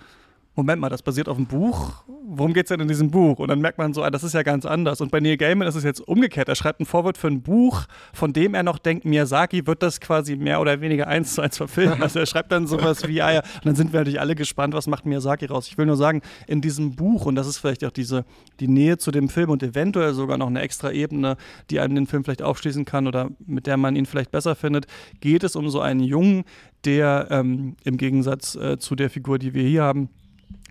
[0.59, 2.03] Moment mal, das basiert auf einem Buch.
[2.31, 3.39] Worum geht es denn in diesem Buch?
[3.39, 4.99] Und dann merkt man so, ah, das ist ja ganz anders.
[4.99, 6.49] Und bei Neil Gaiman ist es jetzt umgekehrt.
[6.49, 10.01] Er schreibt ein Vorwort für ein Buch, von dem er noch denkt, Miyazaki wird das
[10.01, 12.03] quasi mehr oder weniger eins zu eins verfilmen.
[12.03, 14.73] Also er schreibt dann sowas wie, ah ja, und dann sind wir natürlich alle gespannt,
[14.73, 15.69] was macht Miyazaki raus.
[15.69, 18.25] Ich will nur sagen, in diesem Buch, und das ist vielleicht auch diese,
[18.59, 21.37] die Nähe zu dem Film und eventuell sogar noch eine extra Ebene,
[21.69, 24.87] die einem den Film vielleicht aufschließen kann oder mit der man ihn vielleicht besser findet,
[25.21, 26.43] geht es um so einen Jungen,
[26.85, 30.09] der ähm, im Gegensatz äh, zu der Figur, die wir hier haben,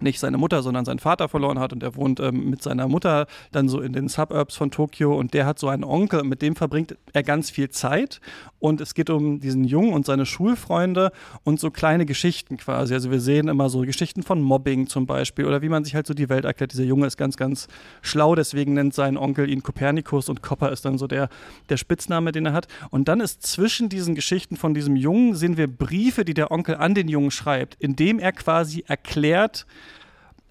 [0.02, 1.72] nicht seine Mutter, sondern seinen Vater verloren hat.
[1.72, 5.16] Und er wohnt ähm, mit seiner Mutter dann so in den Suburbs von Tokio.
[5.16, 8.20] Und der hat so einen Onkel, mit dem verbringt er ganz viel Zeit
[8.60, 11.12] und es geht um diesen Jungen und seine Schulfreunde
[11.44, 12.94] und so kleine Geschichten quasi.
[12.94, 16.06] Also wir sehen immer so Geschichten von Mobbing zum Beispiel oder wie man sich halt
[16.06, 16.72] so die Welt erklärt.
[16.72, 17.68] Dieser Junge ist ganz, ganz
[18.02, 21.28] schlau, deswegen nennt sein Onkel ihn Kopernikus und Copper ist dann so der,
[21.68, 22.68] der Spitzname, den er hat.
[22.90, 26.76] Und dann ist zwischen diesen Geschichten von diesem Jungen sehen wir Briefe, die der Onkel
[26.76, 29.66] an den Jungen schreibt, indem er quasi erklärt,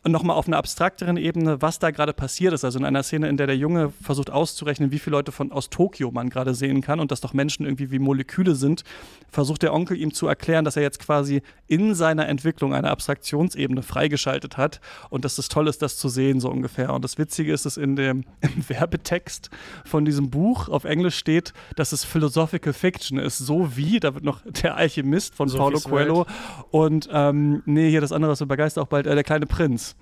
[0.09, 2.63] nochmal auf einer abstrakteren Ebene, was da gerade passiert ist.
[2.63, 5.69] Also in einer Szene, in der der Junge versucht auszurechnen, wie viele Leute von aus
[5.69, 8.83] Tokio man gerade sehen kann und dass doch Menschen irgendwie wie Moleküle sind,
[9.29, 13.83] versucht der Onkel ihm zu erklären, dass er jetzt quasi in seiner Entwicklung eine Abstraktionsebene
[13.83, 14.79] freigeschaltet hat
[15.09, 16.93] und dass es toll ist, das zu sehen, so ungefähr.
[16.93, 19.49] Und das Witzige ist, dass in dem im Werbetext
[19.85, 24.23] von diesem Buch auf Englisch steht, dass es Philosophical Fiction ist, so wie, da wird
[24.23, 26.25] noch der Alchemist von so Paulo Coelho
[26.71, 29.96] und ähm, nee, hier das andere, was wir begeistert auch bald, äh, der kleine Prinz.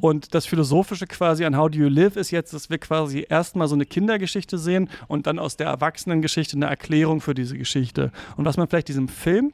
[0.00, 3.68] Und das Philosophische quasi an How Do You Live ist jetzt, dass wir quasi erstmal
[3.68, 8.12] so eine Kindergeschichte sehen und dann aus der Erwachsenengeschichte eine Erklärung für diese Geschichte.
[8.36, 9.52] Und was man vielleicht diesem Film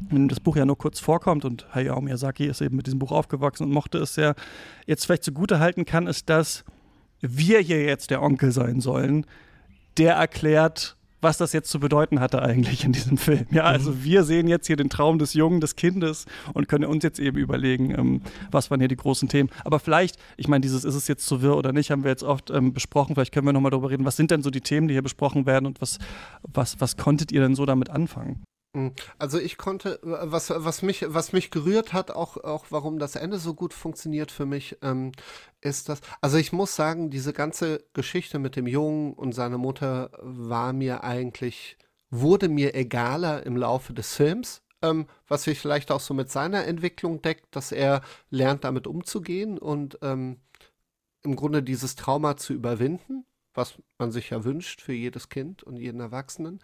[0.00, 3.12] wenn das Buch ja nur kurz vorkommt und Hayao Miyazaki ist eben mit diesem Buch
[3.12, 4.34] aufgewachsen und mochte es sehr,
[4.86, 6.64] jetzt vielleicht zugute halten kann, ist, dass
[7.20, 9.26] wir hier jetzt der Onkel sein sollen,
[9.96, 13.46] der erklärt, was das jetzt zu bedeuten hatte eigentlich in diesem Film.
[13.50, 14.04] Ja, also mhm.
[14.04, 17.38] wir sehen jetzt hier den Traum des Jungen, des Kindes und können uns jetzt eben
[17.38, 19.50] überlegen, ähm, was waren hier die großen Themen.
[19.64, 22.24] Aber vielleicht, ich meine, dieses ist es jetzt zu wirr oder nicht, haben wir jetzt
[22.24, 23.14] oft ähm, besprochen.
[23.14, 25.46] Vielleicht können wir nochmal darüber reden, was sind denn so die Themen, die hier besprochen
[25.46, 25.98] werden und was,
[26.42, 28.42] was, was konntet ihr denn so damit anfangen?
[28.78, 33.16] Hm, also ich konnte, was, was, mich, was mich gerührt hat, auch, auch warum das
[33.16, 35.12] Ende so gut funktioniert für mich, ähm,
[35.60, 40.10] ist das, also ich muss sagen, diese ganze Geschichte mit dem Jungen und seiner Mutter
[40.22, 41.76] war mir eigentlich,
[42.10, 46.64] wurde mir egaler im Laufe des Films, ähm, was sich vielleicht auch so mit seiner
[46.64, 50.38] Entwicklung deckt, dass er lernt damit umzugehen und ähm,
[51.24, 53.24] im Grunde dieses Trauma zu überwinden,
[53.54, 56.60] was man sich ja wünscht für jedes Kind und jeden Erwachsenen.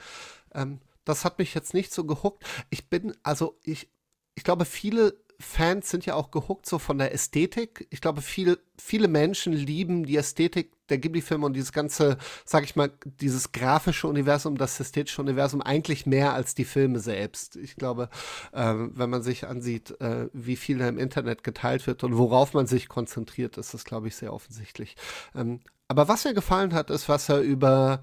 [0.54, 2.44] Ähm, das hat mich jetzt nicht so gehuckt.
[2.70, 3.88] Ich bin, also ich,
[4.34, 7.86] ich glaube, viele Fans sind ja auch gehuckt so von der Ästhetik.
[7.90, 12.76] Ich glaube, viel, viele Menschen lieben die Ästhetik der Ghibli-Filme und dieses ganze, sag ich
[12.76, 17.56] mal, dieses grafische Universum, das ästhetische Universum eigentlich mehr als die Filme selbst.
[17.56, 18.10] Ich glaube,
[18.52, 22.54] äh, wenn man sich ansieht, äh, wie viel da im Internet geteilt wird und worauf
[22.54, 24.96] man sich konzentriert, ist das, glaube ich, sehr offensichtlich.
[25.34, 28.02] Ähm, aber was mir gefallen hat, ist, was er über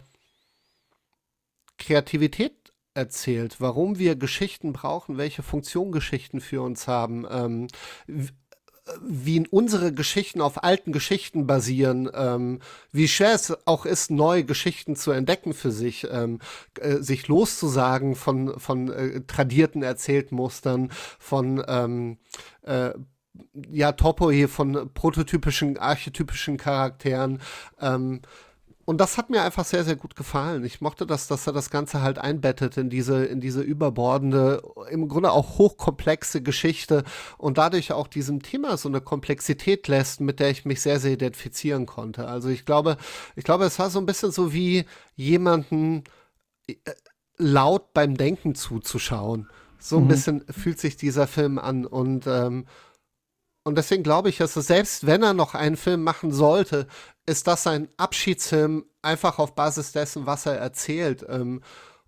[1.78, 2.61] Kreativität
[2.94, 7.68] erzählt, warum wir Geschichten brauchen, welche Funktion Geschichten für uns haben, ähm,
[9.02, 12.60] wie unsere Geschichten auf alten Geschichten basieren, ähm,
[12.92, 16.40] wie schwer es auch ist, neue Geschichten zu entdecken für sich, ähm,
[16.80, 22.18] äh, sich loszusagen von, von äh, tradierten Erzähltmustern, von ähm,
[22.64, 22.92] äh,
[23.72, 27.40] ja, Topo hier von prototypischen, archetypischen Charakteren.
[27.80, 28.22] Ähm,
[28.92, 30.66] und das hat mir einfach sehr, sehr gut gefallen.
[30.66, 35.08] Ich mochte das, dass er das Ganze halt einbettet in diese, in diese überbordende, im
[35.08, 37.06] Grunde auch hochkomplexe Geschichte
[37.38, 41.14] und dadurch auch diesem Thema so eine Komplexität lässt, mit der ich mich sehr, sehr
[41.14, 42.28] identifizieren konnte.
[42.28, 42.98] Also ich glaube,
[43.38, 44.84] ich glaube, es war so ein bisschen so wie
[45.16, 46.04] jemanden
[46.68, 46.76] äh,
[47.38, 49.48] laut beim Denken zuzuschauen.
[49.80, 50.08] So ein mhm.
[50.10, 52.66] bisschen fühlt sich dieser Film an und ähm,
[53.64, 56.88] und deswegen glaube ich, dass es, selbst wenn er noch einen Film machen sollte,
[57.26, 61.26] ist das ein Abschiedsfilm einfach auf Basis dessen, was er erzählt.
[61.30, 61.62] Ähm,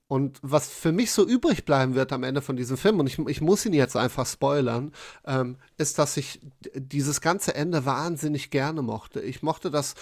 [0.07, 3.17] und was für mich so übrig bleiben wird am Ende von diesem Film, und ich,
[3.19, 4.91] ich muss ihn jetzt einfach spoilern,
[5.25, 6.39] ähm, ist, dass ich
[6.75, 9.21] dieses ganze Ende wahnsinnig gerne mochte.
[9.21, 9.95] Ich mochte das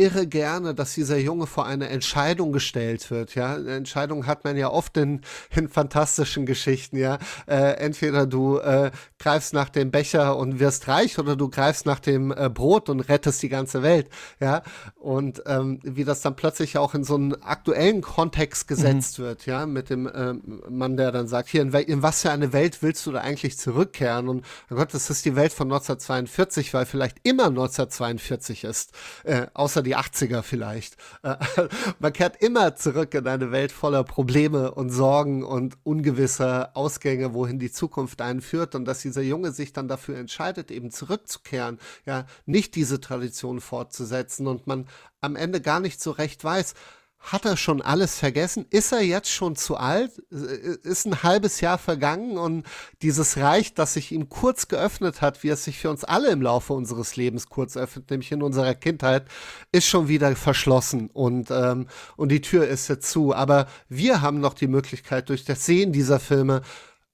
[0.00, 3.34] irre gerne, dass dieser Junge vor eine Entscheidung gestellt wird.
[3.34, 5.20] Ja, eine Entscheidung hat man ja oft in,
[5.54, 6.96] in fantastischen Geschichten.
[6.96, 11.84] Ja, äh, entweder du äh, greifst nach dem Becher und wirst reich, oder du greifst
[11.84, 14.08] nach dem äh, Brot und rettest die ganze Welt.
[14.40, 14.62] Ja,
[14.96, 19.24] und ähm, wie das dann plötzlich auch in so einen aktuellen Kontext gesetzt mhm.
[19.24, 19.44] wird.
[19.44, 22.82] Ja, mit dem ähm, Mann, der dann sagt, hier in, in, was für eine Welt
[22.82, 24.28] willst du da eigentlich zurückkehren?
[24.28, 28.92] Und oh Gott, das ist die Welt von 1942, weil vielleicht immer 1942 ist,
[29.24, 30.96] äh, außer die die 80er vielleicht.
[31.22, 31.34] Äh,
[31.98, 37.58] man kehrt immer zurück in eine Welt voller Probleme und Sorgen und ungewisser Ausgänge, wohin
[37.58, 42.26] die Zukunft einen führt und dass dieser Junge sich dann dafür entscheidet, eben zurückzukehren, ja,
[42.46, 44.86] nicht diese Tradition fortzusetzen und man
[45.20, 46.74] am Ende gar nicht so recht weiß,
[47.20, 48.64] hat er schon alles vergessen?
[48.70, 50.18] Ist er jetzt schon zu alt?
[50.30, 52.64] Ist ein halbes Jahr vergangen und
[53.02, 56.40] dieses Reich, das sich ihm kurz geöffnet hat, wie es sich für uns alle im
[56.40, 59.26] Laufe unseres Lebens kurz öffnet, nämlich in unserer Kindheit,
[59.70, 63.34] ist schon wieder verschlossen und, ähm, und die Tür ist jetzt zu.
[63.34, 66.62] Aber wir haben noch die Möglichkeit, durch das Sehen dieser Filme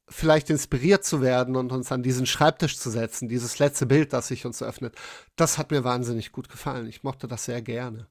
[0.09, 4.28] vielleicht inspiriert zu werden und uns an diesen Schreibtisch zu setzen, dieses letzte Bild, das
[4.28, 4.94] sich uns öffnet.
[5.34, 6.86] Das hat mir wahnsinnig gut gefallen.
[6.86, 8.07] Ich mochte das sehr gerne.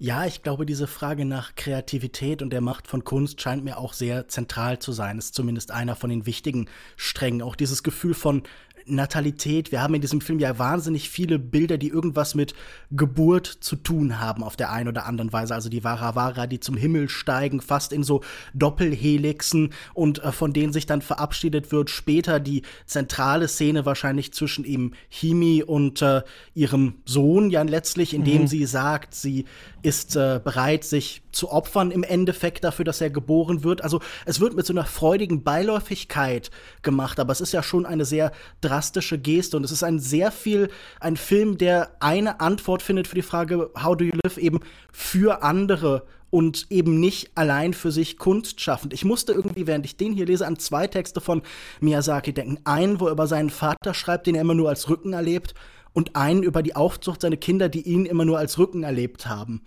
[0.00, 3.92] Ja, ich glaube, diese Frage nach Kreativität und der Macht von Kunst scheint mir auch
[3.92, 5.18] sehr zentral zu sein.
[5.18, 7.42] Ist zumindest einer von den wichtigen Strängen.
[7.42, 8.44] Auch dieses Gefühl von
[8.88, 9.72] Natalität.
[9.72, 12.54] Wir haben in diesem Film ja wahnsinnig viele Bilder, die irgendwas mit
[12.90, 15.54] Geburt zu tun haben auf der einen oder anderen Weise.
[15.54, 18.22] Also die Varavara, die zum Himmel steigen, fast in so
[18.54, 21.90] Doppelhelixen und äh, von denen sich dann verabschiedet wird.
[21.90, 26.22] Später die zentrale Szene wahrscheinlich zwischen eben Himi und äh,
[26.54, 28.46] ihrem Sohn ja letztlich, indem mhm.
[28.48, 29.44] sie sagt, sie
[29.82, 33.82] ist äh, bereit, sich zu opfern im Endeffekt dafür, dass er geboren wird.
[33.82, 36.50] Also es wird mit so einer freudigen Beiläufigkeit
[36.82, 38.77] gemacht, aber es ist ja schon eine sehr drastische
[39.22, 40.68] Geste und es ist ein sehr viel,
[41.00, 44.60] ein Film, der eine Antwort findet für die Frage, how do you live, eben
[44.92, 48.92] für andere und eben nicht allein für sich Kunst schaffend.
[48.92, 51.42] Ich musste irgendwie, während ich den hier lese, an zwei Texte von
[51.80, 52.58] Miyazaki denken.
[52.64, 55.54] Einen, wo er über seinen Vater schreibt, den er immer nur als Rücken erlebt,
[55.94, 59.62] und einen über die Aufzucht seiner Kinder, die ihn immer nur als Rücken erlebt haben.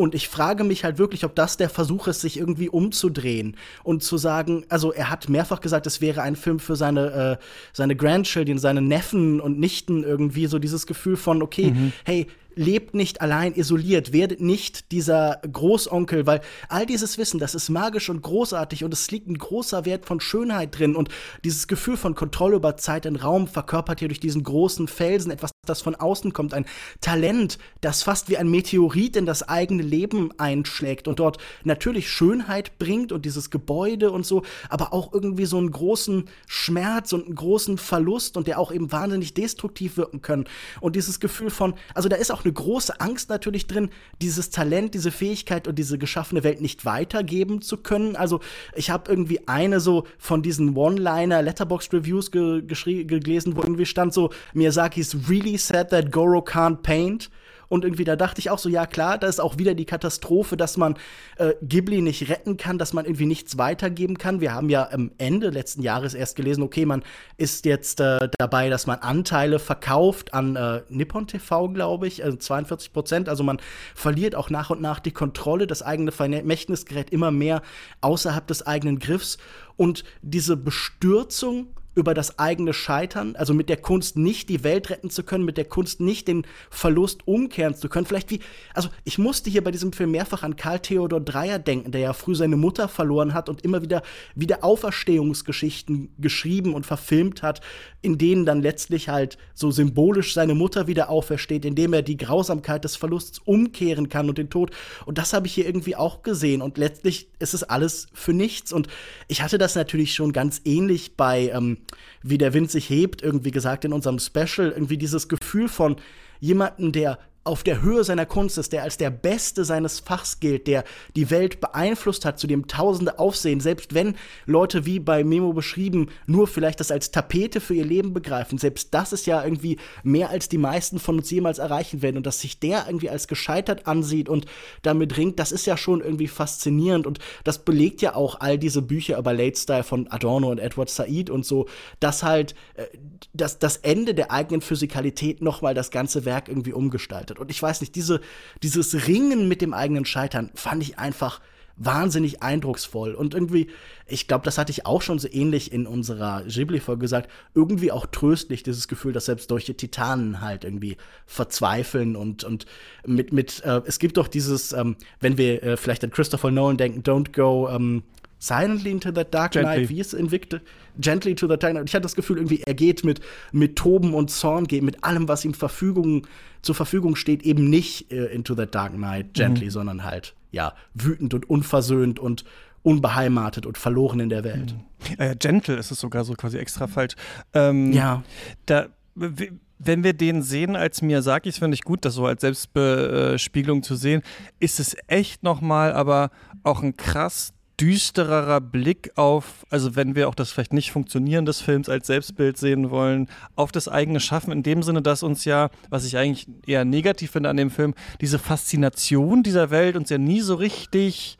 [0.00, 4.02] Und ich frage mich halt wirklich, ob das der Versuch ist, sich irgendwie umzudrehen und
[4.02, 7.44] zu sagen, also er hat mehrfach gesagt, es wäre ein Film für seine, äh,
[7.74, 11.92] seine Grandchildren, seine Neffen und Nichten irgendwie so dieses Gefühl von, okay, mhm.
[12.04, 17.68] hey, lebt nicht allein isoliert, werdet nicht dieser Großonkel, weil all dieses Wissen, das ist
[17.68, 21.08] magisch und großartig und es liegt ein großer Wert von Schönheit drin und
[21.44, 25.50] dieses Gefühl von Kontrolle über Zeit und Raum verkörpert hier durch diesen großen Felsen etwas,
[25.66, 26.66] das von außen kommt, ein
[27.00, 32.78] Talent, das fast wie ein Meteorit in das eigene Leben einschlägt und dort natürlich Schönheit
[32.78, 37.34] bringt und dieses Gebäude und so, aber auch irgendwie so einen großen Schmerz und einen
[37.34, 40.44] großen Verlust und der auch eben wahnsinnig destruktiv wirken können
[40.80, 44.94] und dieses Gefühl von, also da ist auch eine große Angst natürlich drin, dieses Talent,
[44.94, 48.16] diese Fähigkeit und diese geschaffene Welt nicht weitergeben zu können.
[48.16, 48.40] Also
[48.74, 54.14] ich habe irgendwie eine so von diesen One-Liner Letterbox Reviews ge gelesen, wo irgendwie stand
[54.14, 57.30] so Miyazaki's really said that Goro can't paint.
[57.70, 60.56] Und irgendwie da dachte ich auch so, ja klar, da ist auch wieder die Katastrophe,
[60.56, 60.96] dass man
[61.36, 64.40] äh, Ghibli nicht retten kann, dass man irgendwie nichts weitergeben kann.
[64.40, 67.04] Wir haben ja am Ende letzten Jahres erst gelesen, okay, man
[67.36, 72.36] ist jetzt äh, dabei, dass man Anteile verkauft an äh, Nippon TV, glaube ich, also
[72.36, 73.28] 42 Prozent.
[73.28, 73.58] Also man
[73.94, 77.62] verliert auch nach und nach die Kontrolle, das eigene Vermächtnis gerät immer mehr
[78.00, 79.38] außerhalb des eigenen Griffs.
[79.76, 85.10] Und diese Bestürzung über das eigene Scheitern, also mit der Kunst nicht die Welt retten
[85.10, 88.06] zu können, mit der Kunst nicht den Verlust umkehren zu können.
[88.06, 88.40] Vielleicht wie,
[88.74, 92.12] also ich musste hier bei diesem Film mehrfach an Karl Theodor Dreyer denken, der ja
[92.12, 94.02] früh seine Mutter verloren hat und immer wieder
[94.34, 97.60] wieder Auferstehungsgeschichten geschrieben und verfilmt hat,
[98.02, 102.84] in denen dann letztlich halt so symbolisch seine Mutter wieder aufersteht, indem er die Grausamkeit
[102.84, 104.70] des Verlusts umkehren kann und den Tod.
[105.06, 106.62] Und das habe ich hier irgendwie auch gesehen.
[106.62, 108.72] Und letztlich ist es alles für nichts.
[108.72, 108.88] Und
[109.28, 111.78] ich hatte das natürlich schon ganz ähnlich bei ähm,
[112.22, 115.96] wie der Wind sich hebt, irgendwie gesagt in unserem Special, irgendwie dieses Gefühl von
[116.40, 120.66] jemanden, der auf der Höhe seiner Kunst ist, der als der Beste seines Fachs gilt,
[120.66, 120.84] der
[121.16, 124.14] die Welt beeinflusst hat, zu dem Tausende aufsehen, selbst wenn
[124.44, 128.92] Leute wie bei Memo beschrieben nur vielleicht das als Tapete für ihr Leben begreifen, selbst
[128.92, 132.18] das ist ja irgendwie mehr als die meisten von uns jemals erreichen werden.
[132.18, 134.44] Und dass sich der irgendwie als gescheitert ansieht und
[134.82, 137.06] damit ringt, das ist ja schon irgendwie faszinierend.
[137.06, 140.90] Und das belegt ja auch all diese Bücher über Late Style von Adorno und Edward
[140.90, 141.66] Said und so,
[142.00, 142.84] dass halt äh,
[143.32, 147.38] das, das Ende der eigenen Physikalität nochmal das ganze Werk irgendwie umgestaltet gearbeitet.
[147.38, 148.20] Und ich weiß nicht, diese,
[148.62, 151.40] dieses Ringen mit dem eigenen Scheitern fand ich einfach
[151.82, 153.14] wahnsinnig eindrucksvoll.
[153.14, 153.68] Und irgendwie,
[154.06, 158.04] ich glaube, das hatte ich auch schon so ähnlich in unserer Ghibli-Folge gesagt, irgendwie auch
[158.04, 162.66] tröstlich, dieses Gefühl, dass selbst solche Titanen halt irgendwie verzweifeln und, und
[163.06, 166.76] mit, mit, äh, es gibt doch dieses, ähm, wenn wir äh, vielleicht an Christopher Nolan
[166.76, 168.02] denken, don't go, ähm,
[168.40, 169.76] Silently into the Dark Gently.
[169.76, 170.62] Knight, wie ist Invicte?
[170.98, 171.88] Gently to the Dark Knight.
[171.88, 173.20] Ich hatte das Gefühl, irgendwie, er geht mit,
[173.52, 176.26] mit Toben und Zorn, geht mit allem, was ihm Verfügung,
[176.62, 179.70] zur Verfügung steht, eben nicht äh, into the Dark Knight gently, mhm.
[179.70, 182.44] sondern halt, ja, wütend und unversöhnt und
[182.82, 184.74] unbeheimatet und verloren in der Welt.
[184.74, 185.14] Mhm.
[185.18, 187.14] Äh, gentle ist es sogar so quasi extra falsch.
[187.52, 188.22] Ähm, ja.
[188.64, 193.96] Da, wenn wir den sehen als Miyazakis, finde ich gut, das so als Selbstbespiegelung zu
[193.96, 194.22] sehen,
[194.60, 196.30] ist es echt nochmal aber
[196.62, 201.60] auch ein krass düstererer Blick auf, also wenn wir auch das vielleicht nicht funktionieren des
[201.62, 205.70] Films als Selbstbild sehen wollen, auf das eigene Schaffen, in dem Sinne, dass uns ja,
[205.88, 210.18] was ich eigentlich eher negativ finde an dem Film, diese Faszination dieser Welt uns ja
[210.18, 211.38] nie so richtig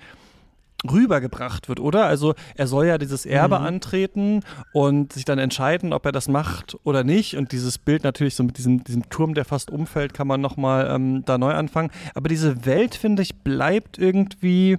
[0.90, 2.06] rübergebracht wird, oder?
[2.06, 3.66] Also er soll ja dieses Erbe mhm.
[3.66, 4.40] antreten
[4.72, 7.36] und sich dann entscheiden, ob er das macht oder nicht.
[7.36, 10.88] Und dieses Bild natürlich so mit diesem, diesem Turm, der fast umfällt, kann man nochmal
[10.90, 11.90] ähm, da neu anfangen.
[12.14, 14.78] Aber diese Welt, finde ich, bleibt irgendwie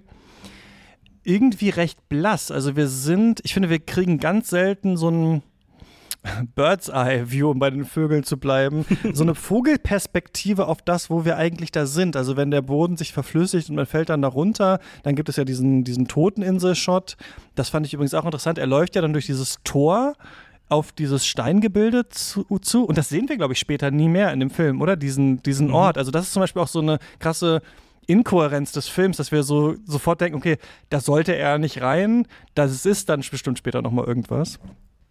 [1.24, 2.52] irgendwie recht blass.
[2.52, 5.44] Also wir sind, ich finde, wir kriegen ganz selten so ein
[6.56, 11.26] Bird's Eye View, um bei den Vögeln zu bleiben, so eine Vogelperspektive auf das, wo
[11.26, 12.16] wir eigentlich da sind.
[12.16, 15.36] Also wenn der Boden sich verflüssigt und man fällt dann da runter, dann gibt es
[15.36, 17.18] ja diesen, diesen Toteninsel-Shot.
[17.56, 18.58] Das fand ich übrigens auch interessant.
[18.58, 20.14] Er läuft ja dann durch dieses Tor
[20.70, 24.40] auf dieses Steingebilde zu, zu, und das sehen wir, glaube ich, später nie mehr in
[24.40, 24.96] dem Film, oder?
[24.96, 25.74] Diesen, diesen mhm.
[25.74, 25.98] Ort.
[25.98, 27.62] Also das ist zum Beispiel auch so eine krasse
[28.08, 30.58] Inkohärenz des Films, dass wir so sofort denken, okay,
[30.90, 34.60] da sollte er nicht rein, das ist dann bestimmt später nochmal irgendwas.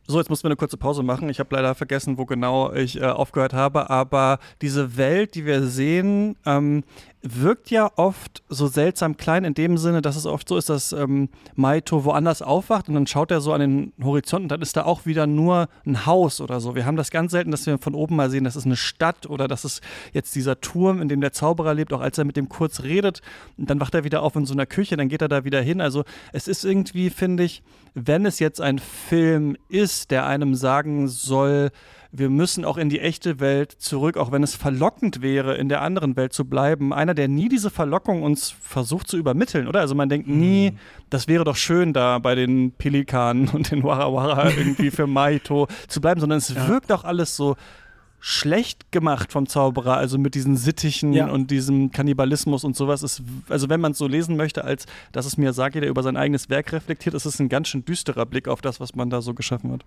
[0.07, 1.29] So, jetzt mussten wir eine kurze Pause machen.
[1.29, 3.91] Ich habe leider vergessen, wo genau ich äh, aufgehört habe.
[3.91, 6.83] Aber diese Welt, die wir sehen, ähm,
[7.23, 10.93] wirkt ja oft so seltsam klein in dem Sinne, dass es oft so ist, dass
[10.93, 14.77] ähm, Maito woanders aufwacht und dann schaut er so an den Horizont und dann ist
[14.77, 16.75] da auch wieder nur ein Haus oder so.
[16.75, 19.27] Wir haben das ganz selten, dass wir von oben mal sehen, das ist eine Stadt
[19.27, 22.37] oder das ist jetzt dieser Turm, in dem der Zauberer lebt, auch als er mit
[22.37, 23.21] dem kurz redet
[23.59, 25.61] und dann wacht er wieder auf in so einer Küche, dann geht er da wieder
[25.61, 25.81] hin.
[25.81, 27.63] Also es ist irgendwie, finde ich,
[27.95, 31.71] wenn es jetzt ein Film ist, der einem sagen soll,
[32.13, 35.83] wir müssen auch in die echte Welt zurück, auch wenn es verlockend wäre, in der
[35.83, 36.93] anderen Welt zu bleiben.
[36.93, 39.81] Einer, der nie diese Verlockung uns versucht zu übermitteln, oder?
[39.81, 40.79] Also man denkt nie, mhm.
[41.09, 46.01] das wäre doch schön, da bei den Pelikanen und den Warawara irgendwie für Maito zu
[46.01, 46.69] bleiben, sondern es ja.
[46.69, 47.57] wirkt auch alles so
[48.23, 51.31] schlecht gemacht vom Zauberer, also mit diesen Sittichen ja.
[51.31, 55.25] und diesem Kannibalismus und sowas ist, also wenn man es so lesen möchte, als dass
[55.25, 58.47] es Miyazaki, der über sein eigenes Werk reflektiert, ist es ein ganz schön düsterer Blick
[58.47, 59.85] auf das, was man da so geschaffen hat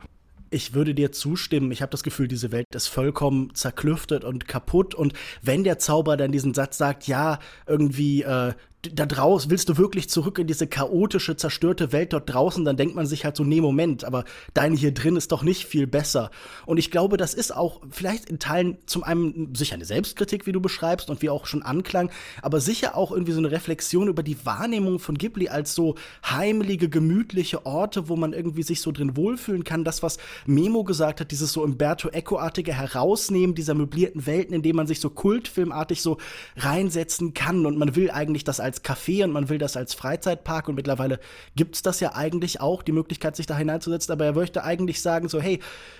[0.54, 1.72] ich würde dir zustimmen.
[1.72, 4.96] Ich habe das Gefühl, diese Welt ist vollkommen zerklüftet und kaputt.
[4.96, 8.54] Und wenn der Zauberer dann diesen Satz sagt, ja, irgendwie, äh,
[8.92, 12.96] da draußen, willst du wirklich zurück in diese chaotische, zerstörte Welt dort draußen, dann denkt
[12.96, 16.32] man sich halt so, nee, Moment, aber deine hier drin ist doch nicht viel besser.
[16.66, 20.52] Und ich glaube, das ist auch vielleicht in Teilen zum einen sicher eine Selbstkritik, wie
[20.52, 22.12] du beschreibst und wie auch schon anklang,
[22.42, 26.90] aber sicher auch irgendwie so eine Reflexion über die Wahrnehmung von Ghibli als so heimliche,
[26.90, 29.86] gemütliche Orte, wo man irgendwie sich so drin wohlfühlen kann.
[29.86, 34.76] Das, was Memo gesagt hat, dieses so Umberto Eco-artige Herausnehmen dieser möblierten Welten, in denen
[34.76, 36.18] man sich so kultfilmartig so
[36.58, 39.94] reinsetzen kann und man will eigentlich das als als Café und man will das als
[39.94, 41.20] Freizeitpark und mittlerweile
[41.56, 44.12] gibt es das ja eigentlich auch, die Möglichkeit, sich da hineinzusetzen.
[44.12, 45.60] Aber er möchte eigentlich sagen, so, hey,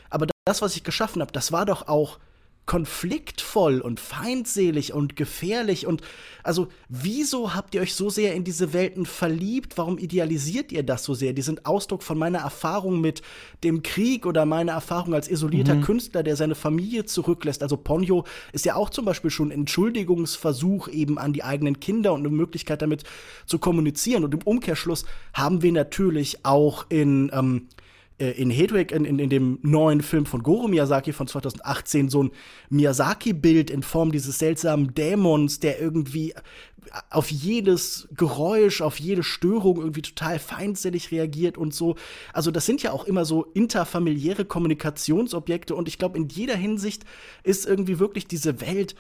[0.10, 2.20] aber das, was ich geschaffen habe, das war doch auch
[2.66, 6.02] konfliktvoll und feindselig und gefährlich und
[6.44, 9.78] also wieso habt ihr euch so sehr in diese Welten verliebt?
[9.78, 11.34] Warum idealisiert ihr das so sehr?
[11.34, 13.22] Die sind Ausdruck von meiner Erfahrung mit
[13.64, 15.82] dem Krieg oder meiner Erfahrung als isolierter mhm.
[15.82, 17.64] Künstler, der seine Familie zurücklässt.
[17.64, 22.14] Also Ponyo ist ja auch zum Beispiel schon ein Entschuldigungsversuch eben an die eigenen Kinder
[22.14, 23.04] und eine Möglichkeit damit
[23.46, 24.26] zu kommunizieren.
[24.26, 27.83] Und im Umkehrschluss haben wir natürlich auch in ähm, äh,
[28.32, 32.32] in Hedwig, in, in, in, dem neuen Film von Goro Miyazaki von 2018, so ein
[32.70, 36.34] Miyazaki-Bild in Form dieses seltsamen Dämons, der irgendwie
[37.10, 41.96] auf jedes Geräusch, auf jede Störung irgendwie total feindselig reagiert und so.
[42.34, 47.04] Also das sind ja auch immer so interfamiliäre Kommunikationsobjekte und ich glaube, in jeder Hinsicht
[47.44, 48.96] ist irgendwie wirklich diese Welt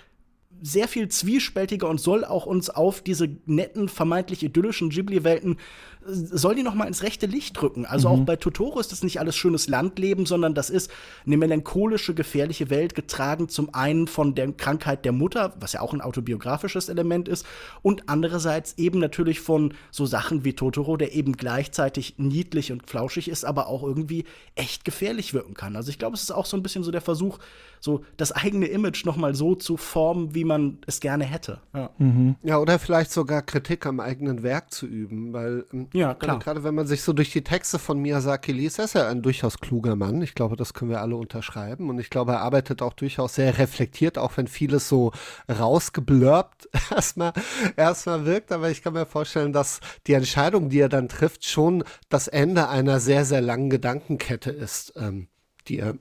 [0.61, 5.57] sehr viel zwiespältiger und soll auch uns auf diese netten, vermeintlich idyllischen Ghibli-Welten
[6.05, 7.85] soll die noch mal ins rechte Licht rücken.
[7.85, 8.21] Also mhm.
[8.21, 10.91] auch bei Totoro ist das nicht alles schönes Landleben, sondern das ist
[11.25, 15.93] eine melancholische, gefährliche Welt, getragen zum einen von der Krankheit der Mutter, was ja auch
[15.93, 17.45] ein autobiografisches Element ist,
[17.81, 23.27] und andererseits eben natürlich von so Sachen wie Totoro, der eben gleichzeitig niedlich und flauschig
[23.27, 24.25] ist, aber auch irgendwie
[24.55, 25.75] echt gefährlich wirken kann.
[25.75, 27.39] Also ich glaube, es ist auch so ein bisschen so der Versuch,
[27.79, 31.59] so das eigene Image noch mal so zu formen, wie man es gerne hätte.
[31.73, 32.35] Ja, mhm.
[32.41, 36.39] ja oder vielleicht sogar Kritik am eigenen Werk zu üben, weil ähm, ja, klar.
[36.39, 39.21] Gerade wenn man sich so durch die Texte von Miyazaki liest, er ist ja ein
[39.21, 40.21] durchaus kluger Mann.
[40.23, 41.89] Ich glaube, das können wir alle unterschreiben.
[41.89, 45.11] Und ich glaube, er arbeitet auch durchaus sehr reflektiert, auch wenn vieles so
[45.47, 47.33] rausgeblurbt erstmal,
[47.77, 48.51] erstmal wirkt.
[48.51, 52.69] Aber ich kann mir vorstellen, dass die Entscheidung, die er dann trifft, schon das Ende
[52.69, 54.93] einer sehr, sehr langen Gedankenkette ist.
[54.97, 55.27] Ähm,
[55.67, 55.95] die er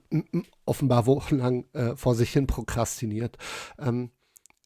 [0.65, 3.39] offenbar wochenlang äh, vor sich hin prokrastiniert.
[3.79, 4.11] Ähm,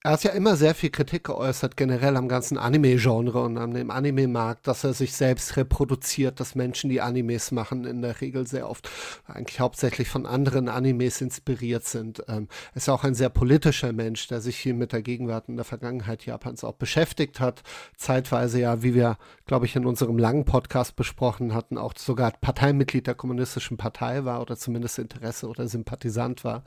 [0.07, 3.91] er hat ja immer sehr viel Kritik geäußert, generell am ganzen Anime-Genre und an dem
[3.91, 8.71] Anime-Markt, dass er sich selbst reproduziert, dass Menschen, die Animes machen, in der Regel sehr
[8.71, 8.89] oft
[9.27, 12.23] eigentlich hauptsächlich von anderen Animes inspiriert sind.
[12.29, 15.49] Ähm, er ist ja auch ein sehr politischer Mensch, der sich viel mit der Gegenwart
[15.49, 17.65] und der Vergangenheit Japans auch beschäftigt hat.
[17.97, 23.09] Zeitweise ja, wie wir, glaube ich, in unserem langen Podcast besprochen hatten, auch sogar Parteimitglied
[23.09, 26.63] der Kommunistischen Partei war oder zumindest Interesse oder Sympathisant war.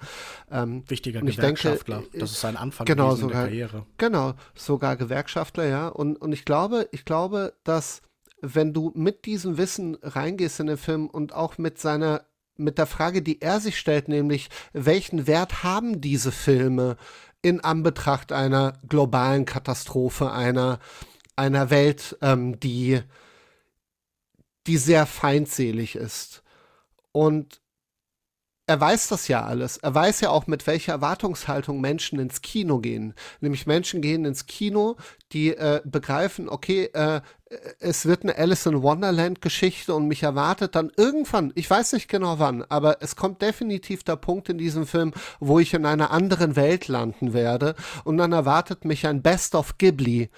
[0.52, 2.00] Ähm, Wichtiger Gewerkschaftler.
[2.00, 2.86] Denke, das ist sein Anfang.
[2.86, 3.86] Genau, so sogar, Karriere.
[3.98, 5.88] Genau, sogar Gewerkschaftler, ja.
[5.88, 8.02] Und, und ich glaube, ich glaube, dass
[8.42, 12.26] wenn du mit diesem Wissen reingehst in den Film und auch mit seiner
[12.60, 16.98] mit der Frage, die er sich stellt, nämlich welchen Wert haben diese Filme
[17.42, 20.80] in Anbetracht einer globalen Katastrophe, einer,
[21.36, 23.00] einer Welt, ähm, die,
[24.68, 26.44] die sehr feindselig ist.
[27.14, 27.62] Und
[28.70, 29.78] er weiß das ja alles.
[29.78, 33.16] Er weiß ja auch, mit welcher Erwartungshaltung Menschen ins Kino gehen.
[33.42, 34.96] Nämlich Menschen gehen ins Kino,
[35.32, 37.22] die äh, begreifen, okay, äh,
[37.80, 42.10] es wird eine Alice in Wonderland Geschichte und mich erwartet dann irgendwann, ich weiß nicht
[42.10, 46.12] genau wann, aber es kommt definitiv der Punkt in diesem Film, wo ich in einer
[46.12, 50.30] anderen Welt landen werde und dann erwartet mich ein Best of Ghibli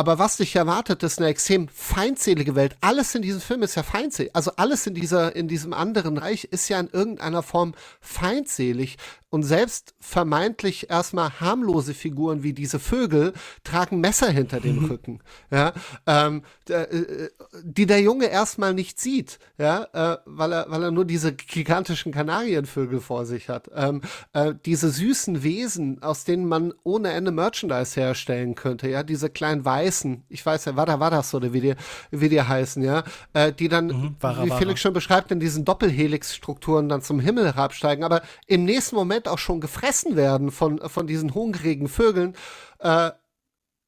[0.00, 2.74] aber was dich erwartet, ist eine extrem feindselige Welt.
[2.80, 4.34] Alles in diesem Film ist ja feindselig.
[4.34, 8.96] Also alles in dieser, in diesem anderen Reich ist ja in irgendeiner Form feindselig.
[9.30, 14.84] Und selbst vermeintlich erstmal harmlose Figuren wie diese Vögel tragen Messer hinter dem mhm.
[14.86, 15.20] Rücken,
[15.52, 15.72] ja,
[16.06, 17.28] ähm, äh,
[17.62, 22.10] die der Junge erstmal nicht sieht, ja, äh, weil er, weil er nur diese gigantischen
[22.12, 23.70] Kanarienvögel vor sich hat.
[23.74, 24.02] Ähm,
[24.32, 29.64] äh, diese süßen Wesen, aus denen man ohne Ende Merchandise herstellen könnte, ja, diese kleinen
[29.64, 31.74] Weißen, ich weiß ja, war da war das oder wie die,
[32.10, 36.88] wie die heißen, ja, äh, die dann, mhm, wie Felix schon beschreibt, in diesen Doppelhelix-Strukturen
[36.88, 41.06] dann zum Himmel herabsteigen, aber im nächsten Moment Moment auch schon gefressen werden von, von
[41.06, 42.34] diesen hungrigen Vögeln,
[42.78, 43.10] äh,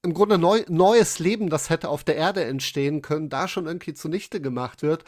[0.05, 3.95] im Grunde neu, neues Leben, das hätte auf der Erde entstehen können, da schon irgendwie
[3.95, 5.05] zunichte gemacht wird.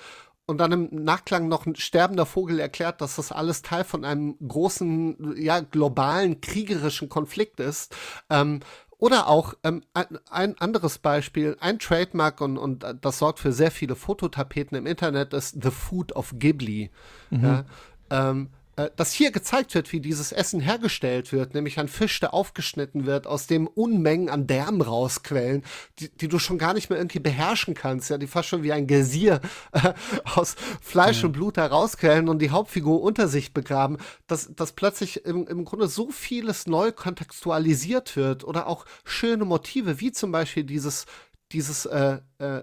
[0.46, 4.36] Und dann im Nachklang noch ein sterbender Vogel erklärt, dass das alles Teil von einem
[4.46, 7.96] großen, ja, globalen, kriegerischen Konflikt ist.
[8.30, 8.60] Ähm,
[8.98, 9.82] oder auch ähm,
[10.30, 15.32] ein, anderes Beispiel, ein Trademark und, und das sorgt für sehr viele Fototapeten im Internet,
[15.32, 16.90] ist The Food of Ghibli.
[17.30, 17.42] Mhm.
[17.42, 17.64] Ja,
[18.10, 18.63] ähm, äh,
[18.96, 23.26] dass hier gezeigt wird, wie dieses Essen hergestellt wird, nämlich ein Fisch, der aufgeschnitten wird,
[23.26, 25.62] aus dem Unmengen an Därmen rausquellen,
[25.98, 28.72] die, die du schon gar nicht mehr irgendwie beherrschen kannst, ja, die fast schon wie
[28.72, 29.40] ein Gesier
[29.72, 29.92] äh,
[30.34, 31.26] aus Fleisch ja.
[31.26, 35.88] und Blut herausquellen und die Hauptfigur unter sich begraben, dass, dass plötzlich im, im Grunde
[35.88, 41.06] so vieles neu kontextualisiert wird oder auch schöne Motive, wie zum Beispiel dieses
[41.52, 42.62] dieses, äh, äh,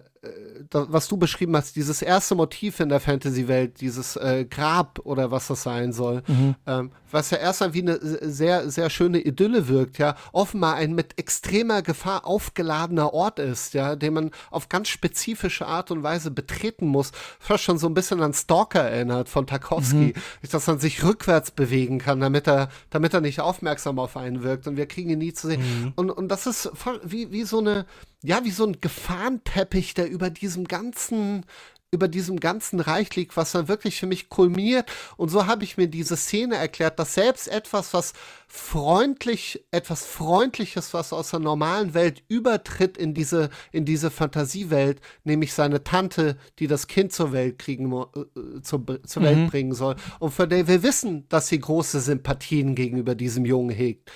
[0.70, 5.32] das, was du beschrieben hast, dieses erste Motiv in der Fantasy-Welt, dieses äh, Grab oder
[5.32, 6.56] was das sein soll, mhm.
[6.68, 11.18] ähm, was ja erstmal wie eine sehr, sehr schöne Idylle wirkt, ja, offenbar ein mit
[11.18, 16.86] extremer Gefahr aufgeladener Ort ist, ja, den man auf ganz spezifische Art und Weise betreten
[16.86, 20.50] muss, fast schon so ein bisschen an Stalker erinnert von Tarkovsky, mhm.
[20.52, 24.68] dass man sich rückwärts bewegen kann, damit er, damit er nicht aufmerksam auf einen wirkt
[24.68, 25.62] und wir kriegen ihn nie zu sehen.
[25.62, 25.94] Mhm.
[25.96, 27.86] Und, und das ist voll, wie, wie so eine,
[28.24, 31.46] ja, wie so ein Gefahrenteppich, der über diesem ganzen
[31.94, 34.90] über diesem ganzen Reich liegt, was dann wirklich für mich kulminiert.
[35.18, 38.14] Und so habe ich mir diese Szene erklärt, dass selbst etwas, was
[38.48, 45.54] freundlich, etwas Freundliches, was aus der normalen Welt übertritt in diese, in diese Fantasiewelt, nämlich
[45.54, 49.26] seine Tante, die das Kind zur Welt kriegen, äh, zur, zur mhm.
[49.26, 49.98] Welt bringen soll.
[50.20, 54.10] Und von der wir wissen, dass sie große Sympathien gegenüber diesem Jungen hegt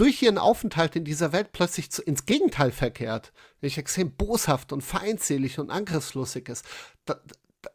[0.00, 4.80] durch ihren Aufenthalt in dieser Welt plötzlich zu, ins Gegenteil verkehrt, nämlich extrem boshaft und
[4.80, 6.64] feindselig und angriffslustig ist.
[7.04, 7.20] Da,
[7.60, 7.70] da,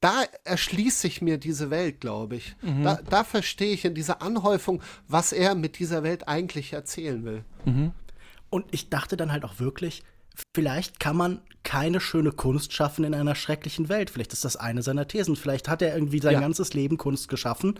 [0.00, 2.56] da erschließt sich mir diese Welt, glaube ich.
[2.62, 2.82] Mhm.
[2.82, 7.44] Da, da verstehe ich in dieser Anhäufung, was er mit dieser Welt eigentlich erzählen will.
[7.64, 7.92] Mhm.
[8.50, 10.02] Und ich dachte dann halt auch wirklich,
[10.56, 14.10] vielleicht kann man keine schöne Kunst schaffen in einer schrecklichen Welt.
[14.10, 15.36] Vielleicht ist das eine seiner Thesen.
[15.36, 16.40] Vielleicht hat er irgendwie sein ja.
[16.40, 17.78] ganzes Leben Kunst geschaffen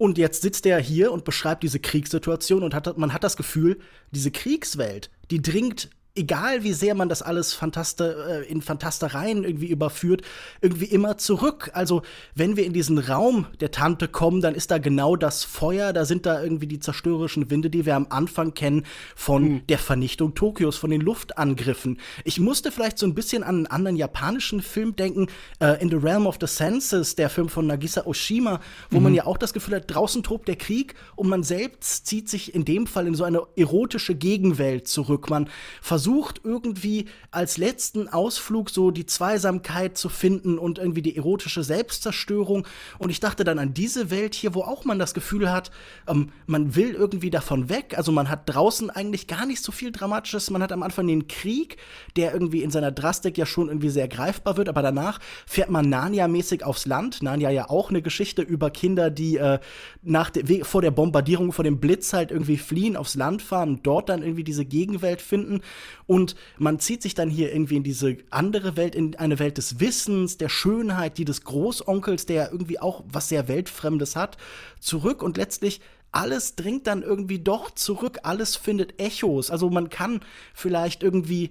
[0.00, 3.78] und jetzt sitzt er hier und beschreibt diese Kriegssituation und hat, man hat das Gefühl,
[4.12, 9.68] diese Kriegswelt, die dringt egal wie sehr man das alles Fantaste, äh, in Fantastereien irgendwie
[9.68, 10.22] überführt,
[10.60, 11.70] irgendwie immer zurück.
[11.72, 12.02] Also,
[12.34, 16.04] wenn wir in diesen Raum der Tante kommen, dann ist da genau das Feuer, da
[16.04, 18.84] sind da irgendwie die zerstörerischen Winde, die wir am Anfang kennen
[19.14, 19.66] von mhm.
[19.68, 22.00] der Vernichtung Tokios, von den Luftangriffen.
[22.24, 25.28] Ich musste vielleicht so ein bisschen an einen anderen japanischen Film denken,
[25.60, 29.04] äh, In the Realm of the Senses, der Film von Nagisa Oshima, wo mhm.
[29.04, 32.54] man ja auch das Gefühl hat, draußen tobt der Krieg und man selbst zieht sich
[32.54, 35.30] in dem Fall in so eine erotische Gegenwelt zurück.
[35.30, 35.48] Man
[35.80, 41.62] versucht versucht irgendwie als letzten Ausflug so die Zweisamkeit zu finden und irgendwie die erotische
[41.62, 42.66] Selbstzerstörung.
[42.98, 45.70] Und ich dachte dann an diese Welt hier, wo auch man das Gefühl hat,
[46.08, 47.98] ähm, man will irgendwie davon weg.
[47.98, 50.48] Also man hat draußen eigentlich gar nicht so viel Dramatisches.
[50.48, 51.76] Man hat am Anfang den Krieg,
[52.16, 55.90] der irgendwie in seiner Drastik ja schon irgendwie sehr greifbar wird, aber danach fährt man
[55.90, 57.22] Narnia-mäßig aufs Land.
[57.22, 59.58] Narnia ja auch eine Geschichte über Kinder, die äh,
[60.00, 63.86] nach de vor der Bombardierung, vor dem Blitz halt irgendwie fliehen, aufs Land fahren und
[63.86, 65.60] dort dann irgendwie diese Gegenwelt finden.
[66.06, 69.80] Und man zieht sich dann hier irgendwie in diese andere Welt, in eine Welt des
[69.80, 74.36] Wissens, der Schönheit, die des Großonkels, der ja irgendwie auch was sehr Weltfremdes hat,
[74.80, 75.80] zurück und letztlich
[76.12, 79.50] alles dringt dann irgendwie doch zurück, alles findet Echos.
[79.50, 80.20] Also man kann
[80.54, 81.50] vielleicht irgendwie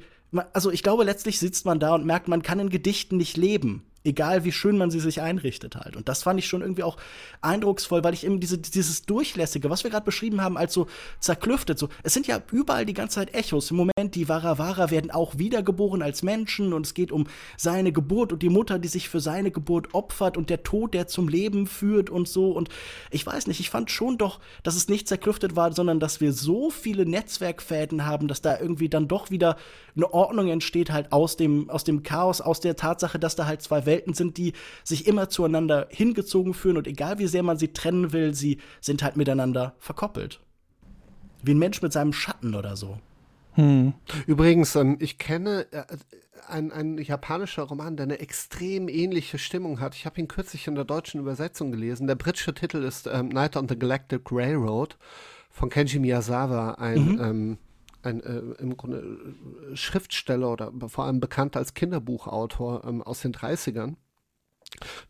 [0.53, 3.88] also ich glaube, letztlich sitzt man da und merkt, man kann in Gedichten nicht leben.
[4.04, 5.95] Egal wie schön man sie sich einrichtet halt.
[5.95, 6.97] Und das fand ich schon irgendwie auch
[7.41, 10.88] eindrucksvoll, weil ich eben diese, dieses Durchlässige, was wir gerade beschrieben haben, als so
[11.20, 13.72] zerklüftet, so, es sind ja überall die ganze Zeit Echos.
[13.72, 17.28] Im Moment, die Varavara werden auch wiedergeboren als Menschen und es geht um
[17.58, 21.08] seine Geburt und die Mutter, die sich für seine Geburt opfert und der Tod, der
[21.08, 22.52] zum Leben führt und so.
[22.52, 22.70] Und
[23.12, 26.34] ich weiß nicht, ich fand schon doch, dass es nicht zerklüftet war, sondern dass wir
[26.34, 29.58] so viele Netzwerkfäden haben, dass da irgendwie dann doch wieder
[29.95, 33.62] eine Ordnung entsteht halt aus dem, aus dem Chaos, aus der Tatsache, dass da halt
[33.62, 37.73] zwei Welten sind, die sich immer zueinander hingezogen fühlen und egal wie sehr man sie
[37.73, 40.39] trennen will, sie sind halt miteinander verkoppelt.
[41.41, 42.99] Wie ein Mensch mit seinem Schatten oder so.
[43.53, 43.93] Hm.
[44.27, 45.83] Übrigens, ähm, ich kenne äh,
[46.47, 49.95] ein, ein japanischer Roman, der eine extrem ähnliche Stimmung hat.
[49.95, 52.07] Ich habe ihn kürzlich in der deutschen Übersetzung gelesen.
[52.07, 54.97] Der britische Titel ist ähm, Night on the Galactic Railroad
[55.49, 57.21] von Kenji Miyazawa, ein mhm.
[57.21, 57.57] ähm,
[58.04, 59.00] ein äh, im Grunde
[59.72, 63.95] äh, Schriftsteller oder vor allem bekannt als Kinderbuchautor ähm, aus den 30ern.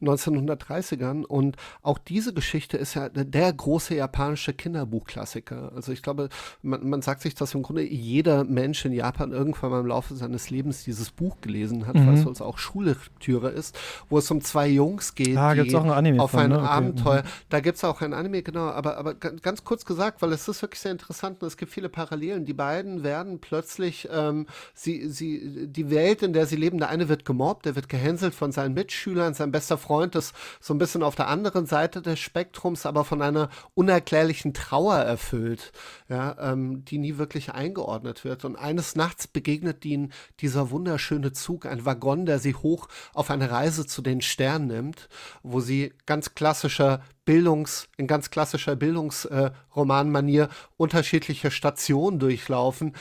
[0.02, 5.72] 1930ern und auch diese Geschichte ist ja der große japanische Kinderbuchklassiker.
[5.76, 6.30] Also ich glaube,
[6.62, 10.16] man, man sagt sich, dass im Grunde jeder Mensch in Japan irgendwann mal im Laufe
[10.16, 12.08] seines Lebens dieses Buch gelesen hat, mhm.
[12.08, 13.78] weil es uns auch Schullektüre ist,
[14.10, 16.60] wo es um zwei Jungs geht, ah, die auch ein Anime auf von, ein ne?
[16.60, 17.20] Abenteuer.
[17.20, 17.30] Okay.
[17.50, 20.62] Da gibt es auch ein Anime, genau, aber, aber ganz kurz gesagt, weil es ist
[20.62, 22.46] wirklich sehr interessant und es gibt viele Parallelen.
[22.46, 27.10] Die beiden werden plötzlich, ähm, sie, sie, die Welt, in der sie leben, der eine
[27.10, 31.04] wird gemobbt, der wird gehänselt von seinen Mitschülern, sein bester Freund ist so ein bisschen
[31.04, 35.72] auf der anderen Seite des Spektrums, aber von einer unerklärlichen Trauer erfüllt,
[36.08, 38.46] ja, ähm, die nie wirklich eingeordnet wird.
[38.46, 43.52] Und eines Nachts begegnet ihnen dieser wunderschöne Zug, ein Waggon, der sie hoch auf eine
[43.52, 45.10] Reise zu den Sternen nimmt,
[45.44, 52.96] wo sie ganz klassischer Bildungs, in ganz klassischer Bildungsromanmanier äh, unterschiedliche Stationen durchlaufen,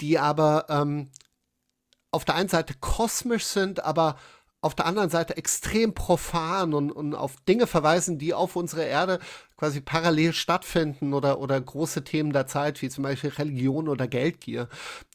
[0.00, 1.10] die aber ähm,
[2.12, 4.16] auf der einen Seite kosmisch sind, aber
[4.62, 9.18] auf der anderen Seite extrem profan und, und auf Dinge verweisen, die auf unserer Erde
[9.56, 14.68] quasi parallel stattfinden oder, oder große Themen der Zeit, wie zum Beispiel Religion oder Geldgier.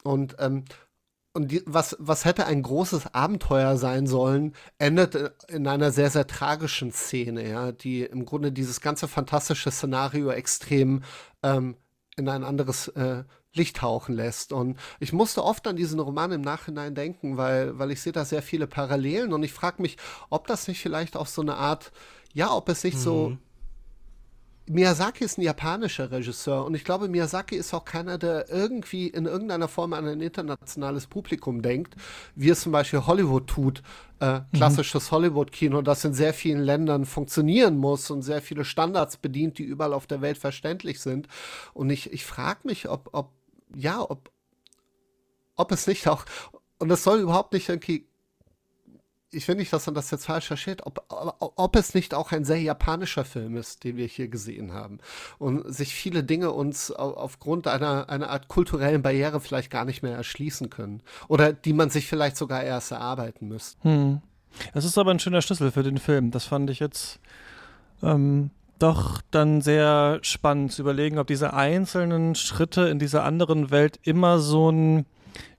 [0.04, 0.64] Und, ähm,
[1.32, 5.14] und die, was, was hätte ein großes Abenteuer sein sollen, endet
[5.48, 11.02] in einer sehr, sehr tragischen Szene, ja, die im Grunde dieses ganze fantastische Szenario extrem
[11.42, 11.76] ähm,
[12.16, 13.24] in ein anderes äh,
[13.54, 14.52] Licht tauchen lässt.
[14.52, 18.24] Und ich musste oft an diesen Roman im Nachhinein denken, weil, weil ich sehe da
[18.24, 19.96] sehr viele Parallelen und ich frage mich,
[20.30, 21.92] ob das nicht vielleicht auch so eine Art,
[22.32, 23.02] ja, ob es nicht mhm.
[23.02, 23.38] so
[24.70, 29.24] Miyazaki ist ein japanischer Regisseur und ich glaube, Miyazaki ist auch keiner, der irgendwie in
[29.24, 31.94] irgendeiner Form an ein internationales Publikum denkt,
[32.34, 33.82] wie es zum Beispiel Hollywood tut,
[34.20, 34.44] äh, mhm.
[34.52, 35.16] klassisches mhm.
[35.16, 39.94] Hollywood-Kino, das in sehr vielen Ländern funktionieren muss und sehr viele Standards bedient, die überall
[39.94, 41.28] auf der Welt verständlich sind.
[41.72, 43.30] Und ich, ich frage mich, ob, ob
[43.74, 44.30] ja, ob,
[45.56, 46.24] ob es nicht auch,
[46.78, 48.06] und es soll überhaupt nicht irgendwie,
[49.30, 52.44] ich finde nicht, dass man das jetzt falsch versteht, ob, ob es nicht auch ein
[52.44, 55.00] sehr japanischer Film ist, den wir hier gesehen haben.
[55.38, 60.16] Und sich viele Dinge uns aufgrund einer, einer Art kulturellen Barriere vielleicht gar nicht mehr
[60.16, 61.02] erschließen können.
[61.28, 63.82] Oder die man sich vielleicht sogar erst erarbeiten müsste.
[63.82, 64.22] Hm.
[64.72, 66.30] Das ist aber ein schöner Schlüssel für den Film.
[66.30, 67.20] Das fand ich jetzt
[68.02, 73.98] ähm, doch dann sehr spannend zu überlegen, ob diese einzelnen Schritte in dieser anderen Welt
[74.02, 75.06] immer so ein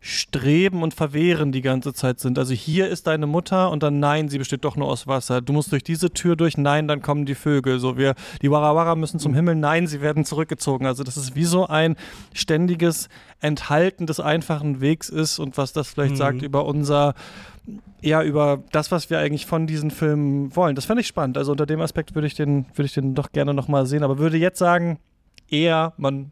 [0.02, 2.40] Streben und Verwehren die ganze Zeit sind.
[2.40, 5.42] Also hier ist deine Mutter und dann nein, sie besteht doch nur aus Wasser.
[5.42, 7.80] Du musst durch diese Tür durch, nein, dann kommen die Vögel.
[7.80, 10.86] So wir, die Warawara müssen zum Himmel, nein, sie werden zurückgezogen.
[10.86, 11.96] Also das ist wie so ein
[12.34, 13.10] ständiges
[13.42, 16.18] Enthalten des einfachen Wegs ist und was das vielleicht mhm.
[16.18, 17.14] sagt über unser
[18.02, 20.76] ja, über das, was wir eigentlich von diesen Filmen wollen.
[20.76, 21.38] Das fände ich spannend.
[21.38, 24.18] Also unter dem Aspekt würde ich den, würde ich den doch gerne nochmal sehen, aber
[24.18, 25.00] würde jetzt sagen,
[25.50, 26.32] eher, man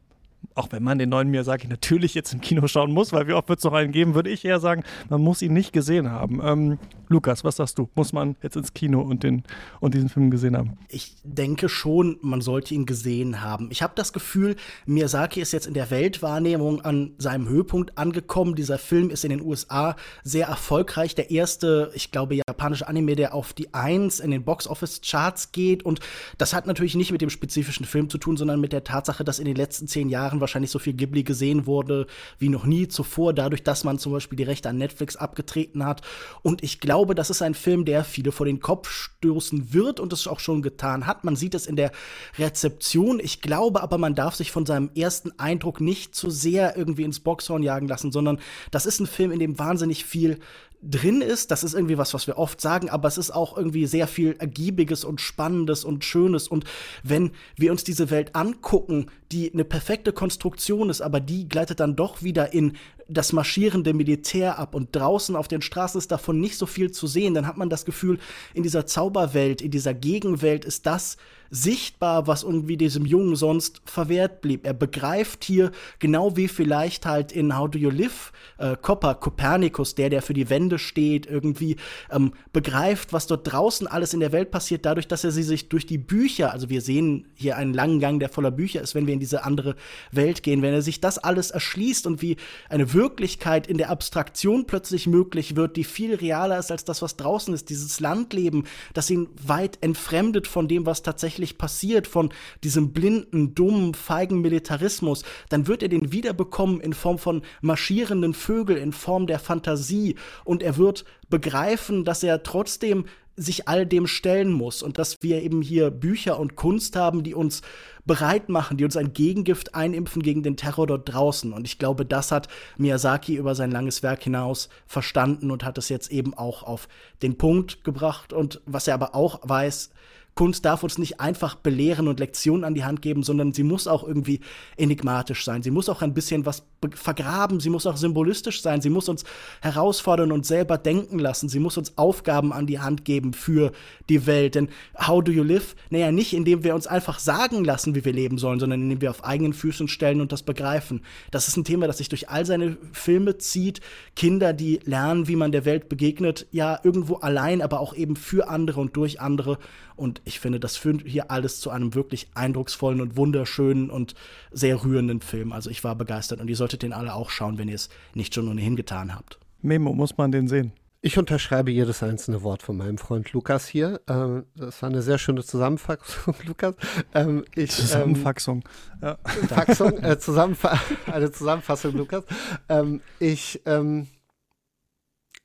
[0.56, 3.48] auch wenn man den neuen Miyazaki natürlich jetzt im Kino schauen muss, weil wie oft
[3.50, 6.42] wird es noch einen geben, würde ich eher sagen, man muss ihn nicht gesehen haben.
[6.44, 6.80] Ähm,
[7.10, 7.90] Lukas, was sagst du?
[7.96, 9.44] Muss man jetzt ins Kino und, den,
[9.80, 10.78] und diesen Film gesehen haben?
[10.90, 13.70] Ich denke schon, man sollte ihn gesehen haben.
[13.72, 14.56] Ich habe das Gefühl,
[14.86, 18.56] Miyazaki ist jetzt in der Weltwahrnehmung an seinem Höhepunkt angekommen.
[18.56, 21.16] Dieser Film ist in den USA sehr erfolgreich.
[21.16, 25.84] Der erste, ich glaube, japanische Anime, der auf die Eins in den Box-Office-Charts geht.
[25.84, 26.02] Und
[26.38, 29.40] das hat natürlich nicht mit dem spezifischen Film zu tun, sondern mit der Tatsache, dass
[29.40, 33.34] in den letzten zehn Jahren wahrscheinlich so viel Ghibli gesehen wurde wie noch nie zuvor,
[33.34, 36.02] dadurch, dass man zum Beispiel die Rechte an Netflix abgetreten hat.
[36.42, 40.00] Und ich glaube, glaube, das ist ein Film, der viele vor den Kopf stoßen wird
[40.00, 41.26] und es auch schon getan hat.
[41.26, 41.92] Man sieht es in der
[42.40, 43.20] Rezeption.
[43.20, 47.20] Ich glaube aber, man darf sich von seinem ersten Eindruck nicht zu sehr irgendwie ins
[47.20, 48.40] Boxhorn jagen lassen, sondern
[48.72, 50.40] das ist ein Film, in dem wahnsinnig viel
[50.82, 51.52] drin ist.
[51.52, 54.36] Das ist irgendwie was, was wir oft sagen, aber es ist auch irgendwie sehr viel
[54.40, 56.48] Ergiebiges und Spannendes und Schönes.
[56.48, 56.66] Und
[57.04, 61.96] wenn wir uns diese Welt angucken, die eine perfekte Konstruktion ist, aber die gleitet dann
[61.96, 62.74] doch wieder in
[63.08, 67.08] das marschierende Militär ab und draußen auf den Straßen ist davon nicht so viel zu
[67.08, 68.20] sehen, dann hat man das Gefühl,
[68.54, 71.18] in dieser Zauberwelt, in dieser Gegenwelt ist das
[71.50, 74.66] sichtbar, was irgendwie diesem Jungen sonst verwehrt blieb.
[74.66, 79.96] Er begreift hier, genau wie vielleicht halt in How Do You Live, äh, Copper, Kopernikus,
[79.96, 81.78] der, der für die Wände steht, irgendwie
[82.12, 85.70] ähm, begreift, was dort draußen alles in der Welt passiert, dadurch, dass er sie sich
[85.70, 89.08] durch die Bücher, also wir sehen hier einen langen Gang, der voller Bücher ist, wenn
[89.08, 89.76] wir in diese andere
[90.12, 92.38] Welt gehen, wenn er sich das alles erschließt und wie
[92.70, 97.16] eine Wirklichkeit in der Abstraktion plötzlich möglich wird, die viel realer ist als das, was
[97.16, 102.34] draußen ist, dieses Landleben, das ihn weit entfremdet von dem, was tatsächlich passiert von
[102.64, 108.82] diesem blinden, dummen, feigen Militarismus, dann wird er den wiederbekommen in Form von marschierenden Vögeln,
[108.82, 110.16] in Form der Fantasie.
[110.44, 113.06] Und er wird begreifen, dass er trotzdem
[113.38, 117.36] sich all dem stellen muss und dass wir eben hier Bücher und Kunst haben, die
[117.36, 117.62] uns
[118.06, 121.54] bereit machen, die uns ein Gegengift einimpfen gegen den Terror dort draußen.
[121.54, 125.90] Und ich glaube, das hat Miyazaki über sein langes Werk hinaus verstanden und hat es
[125.90, 126.88] jetzt eben auch auf
[127.22, 128.34] den Punkt gebracht.
[128.34, 129.92] Und was er aber auch weiß,
[130.38, 133.88] Kunst darf uns nicht einfach belehren und Lektionen an die Hand geben, sondern sie muss
[133.88, 134.40] auch irgendwie
[134.78, 135.64] enigmatisch sein.
[135.64, 136.64] Sie muss auch ein bisschen was
[136.94, 139.24] vergraben, sie muss auch symbolistisch sein, sie muss uns
[139.62, 143.72] herausfordern und selber denken lassen, sie muss uns Aufgaben an die Hand geben für
[144.10, 144.54] die Welt.
[144.54, 145.76] Denn how do you live?
[145.90, 149.10] Naja, nicht indem wir uns einfach sagen lassen, wie wir leben sollen, sondern indem wir
[149.10, 151.02] auf eigenen Füßen stellen und das begreifen.
[151.32, 153.82] Das ist ein Thema, das sich durch all seine Filme zieht.
[154.16, 158.50] Kinder, die lernen, wie man der Welt begegnet, ja, irgendwo allein, aber auch eben für
[158.50, 159.58] andere und durch andere.
[159.96, 164.14] Und ich finde, das führt hier alles zu einem wirklich eindrucksvollen und wunderschönen und
[164.52, 165.52] sehr rührenden Film.
[165.54, 168.34] Also ich war begeistert und ihr solltet den alle auch schauen, wenn ihr es nicht
[168.34, 169.40] schon ohnehin getan habt.
[169.62, 170.74] Memo, muss man den sehen?
[171.02, 174.02] Ich unterschreibe jedes einzelne Wort von meinem Freund Lukas hier.
[174.08, 176.76] Ähm, das war eine sehr schöne Zusammenfassung, Lukas.
[177.14, 178.64] Ähm, ich, Zusammenfassung.
[179.02, 179.18] Ähm, ja.
[179.48, 180.80] Faxung, äh, Zusammenfa
[181.12, 182.24] eine Zusammenfassung, Lukas.
[182.68, 184.08] Ähm, ich ähm,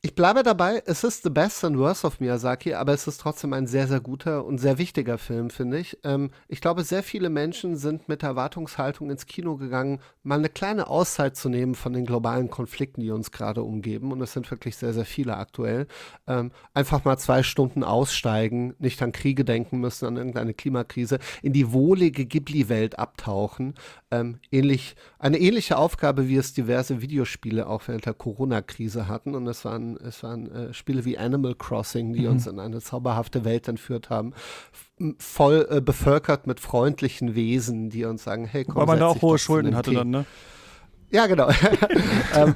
[0.04, 3.52] ich bleibe dabei, es ist The Best and Worst of Miyazaki, aber es ist trotzdem
[3.52, 5.96] ein sehr, sehr guter und sehr wichtiger Film, finde ich.
[6.02, 10.88] Ähm, ich glaube, sehr viele Menschen sind mit Erwartungshaltung ins Kino gegangen, mal eine kleine
[10.88, 14.10] Auszeit zu nehmen von den globalen Konflikten, die uns gerade umgeben.
[14.10, 15.86] Und es sind wirklich sehr, sehr viele aktuell.
[16.26, 21.52] Ähm, einfach mal zwei Stunden aussteigen, nicht an Kriege denken müssen, an irgendeine Klimakrise, in
[21.52, 23.74] die wohlige Ghibli-Welt abtauchen.
[24.10, 29.36] Ähm, ähnlich, eine ähnliche Aufgabe, wie es diverse Videospiele auch während der Corona-Krise hatten.
[29.36, 32.32] Und es waren es waren äh, Spiele wie Animal Crossing, die mhm.
[32.32, 34.34] uns in eine zauberhafte Welt entführt haben.
[35.18, 39.22] Voll äh, bevölkert mit freundlichen Wesen, die uns sagen, hey, komm, Weil man da auch
[39.22, 39.96] hohe Schulden hatte Tee.
[39.96, 40.26] dann, ne?
[41.10, 41.50] Ja, genau.
[42.34, 42.54] ähm,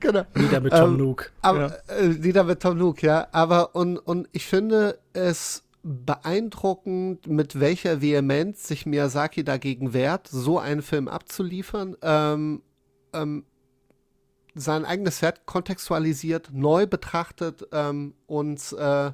[0.00, 0.22] genau.
[0.34, 1.32] Nieder mit Tom ähm, Nook.
[1.42, 1.94] Aber, ja.
[1.96, 3.28] äh, nieder mit Tom Nook, ja.
[3.32, 10.58] Aber und, und ich finde es beeindruckend, mit welcher Vehemenz sich Miyazaki dagegen wehrt, so
[10.58, 11.96] einen Film abzuliefern.
[12.02, 12.62] Ähm,
[13.12, 13.44] ähm,
[14.54, 19.12] sein eigenes Werk kontextualisiert, neu betrachtet ähm, und äh,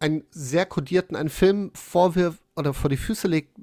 [0.00, 3.56] einen sehr kodierten, einen Film vorwirft oder vor die Füße legt,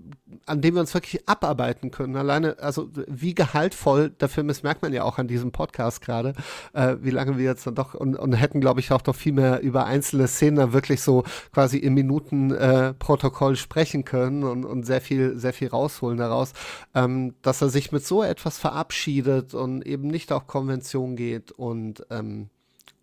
[0.45, 2.15] an dem wir uns wirklich abarbeiten können.
[2.15, 6.33] Alleine, also wie gehaltvoll der Film ist, merkt man ja auch an diesem Podcast gerade,
[6.73, 9.33] äh, wie lange wir jetzt dann doch und, und hätten, glaube ich, auch doch viel
[9.33, 11.23] mehr über einzelne Szenen dann wirklich so
[11.53, 16.53] quasi im Minutenprotokoll äh, sprechen können und, und sehr viel, sehr viel rausholen daraus,
[16.95, 22.05] ähm, dass er sich mit so etwas verabschiedet und eben nicht auf Konvention geht und,
[22.09, 22.49] ähm,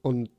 [0.03, 0.31] und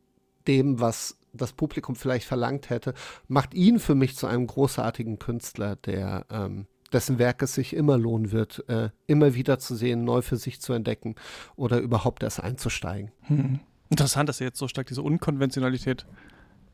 [0.48, 2.93] dem, was das Publikum vielleicht verlangt hätte,
[3.27, 7.97] macht ihn für mich zu einem großartigen Künstler, der ähm, dessen Werk es sich immer
[7.97, 11.15] lohnen wird, äh, immer wieder zu sehen, neu für sich zu entdecken
[11.55, 13.11] oder überhaupt erst einzusteigen.
[13.21, 13.59] Hm.
[13.89, 16.05] Interessant, dass ihr jetzt so stark diese Unkonventionalität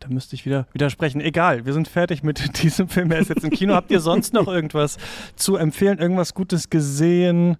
[0.03, 1.21] da müsste ich wieder widersprechen.
[1.21, 3.11] Egal, wir sind fertig mit diesem Film.
[3.11, 3.73] Er ist jetzt im Kino.
[3.73, 4.97] Habt ihr sonst noch irgendwas
[5.37, 5.97] zu empfehlen?
[5.97, 7.57] Irgendwas Gutes gesehen,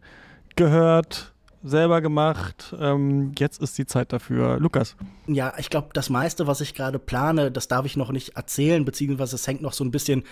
[0.57, 1.32] gehört?
[1.64, 2.76] Selber gemacht.
[2.80, 4.59] Ähm, jetzt ist die Zeit dafür.
[4.59, 4.95] Lukas.
[5.28, 8.84] Ja, ich glaube, das meiste, was ich gerade plane, das darf ich noch nicht erzählen,
[8.86, 10.24] beziehungsweise es hängt noch so ein bisschen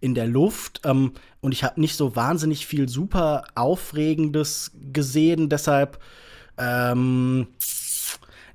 [0.00, 0.80] in der Luft.
[0.84, 5.48] Ähm, und ich habe nicht so wahnsinnig viel super Aufregendes gesehen.
[5.48, 5.98] Deshalb
[6.56, 7.48] ähm,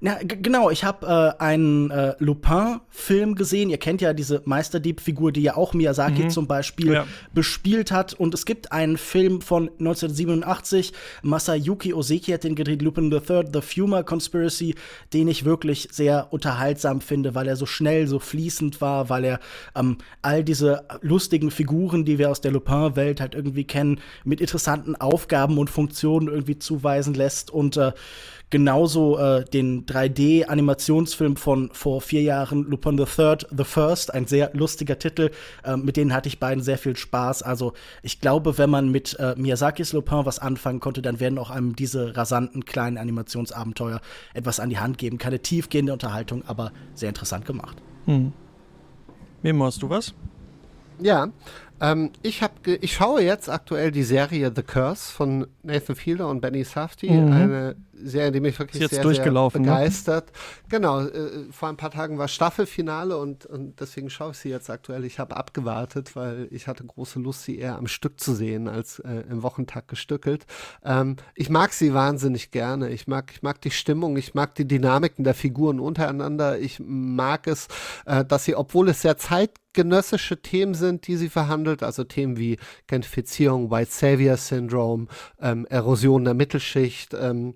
[0.05, 3.69] na, genau, ich habe äh, einen äh, Lupin-Film gesehen.
[3.69, 6.29] Ihr kennt ja diese Meisterdieb-Figur, die ja auch Miyazaki mhm.
[6.29, 7.07] zum Beispiel ja.
[7.33, 8.13] bespielt hat.
[8.13, 10.91] Und es gibt einen Film von 1987,
[11.21, 14.75] Masayuki Oseki hat den gedreht, Lupin III, The Fuma Conspiracy,
[15.13, 19.39] den ich wirklich sehr unterhaltsam finde, weil er so schnell, so fließend war, weil er
[19.73, 24.97] ähm, all diese lustigen Figuren, die wir aus der Lupin-Welt halt irgendwie kennen, mit interessanten
[24.97, 27.51] Aufgaben und Funktionen irgendwie zuweisen lässt.
[27.51, 27.93] Und äh,
[28.53, 34.51] genauso äh, den 3D-Animationsfilm von vor vier Jahren, Lupin the Third, The First, ein sehr
[34.53, 35.31] lustiger Titel.
[35.63, 37.41] Äh, mit denen hatte ich beiden sehr viel Spaß.
[37.41, 37.73] Also
[38.03, 41.75] ich glaube, wenn man mit äh, Miyazakis Lupin was anfangen konnte, dann werden auch einem
[41.75, 44.01] diese rasanten kleinen Animationsabenteuer
[44.35, 45.17] etwas an die Hand geben.
[45.17, 47.81] Keine tiefgehende Unterhaltung, aber sehr interessant gemacht.
[48.05, 48.33] Hm.
[49.41, 50.13] Memo, hast du was?
[50.99, 51.29] Ja,
[51.81, 56.41] ähm, ich, hab ich schaue jetzt aktuell die Serie The Curse von Nathan Fielder und
[56.41, 57.09] Benny Safdie.
[57.09, 57.31] Mhm.
[57.31, 59.49] Eine Serie, die mich wirklich sehr, sehr ne?
[59.51, 60.27] begeistert.
[60.27, 60.33] Ne?
[60.69, 64.69] Genau, äh, vor ein paar Tagen war Staffelfinale und, und deswegen schaue ich sie jetzt
[64.69, 65.05] aktuell.
[65.05, 68.99] Ich habe abgewartet, weil ich hatte große Lust, sie eher am Stück zu sehen, als
[68.99, 70.45] äh, im Wochentag gestückelt.
[70.83, 72.89] Ähm, ich mag sie wahnsinnig gerne.
[72.89, 76.59] Ich mag, ich mag die Stimmung, ich mag die Dynamiken der Figuren untereinander.
[76.59, 77.67] Ich mag es,
[78.05, 82.37] äh, dass sie, obwohl es sehr zeit genössische Themen sind, die sie verhandelt, also Themen
[82.37, 82.57] wie
[82.87, 85.07] Gentrifizierung, White Savior Syndrome,
[85.41, 87.55] ähm, Erosion der Mittelschicht, ähm,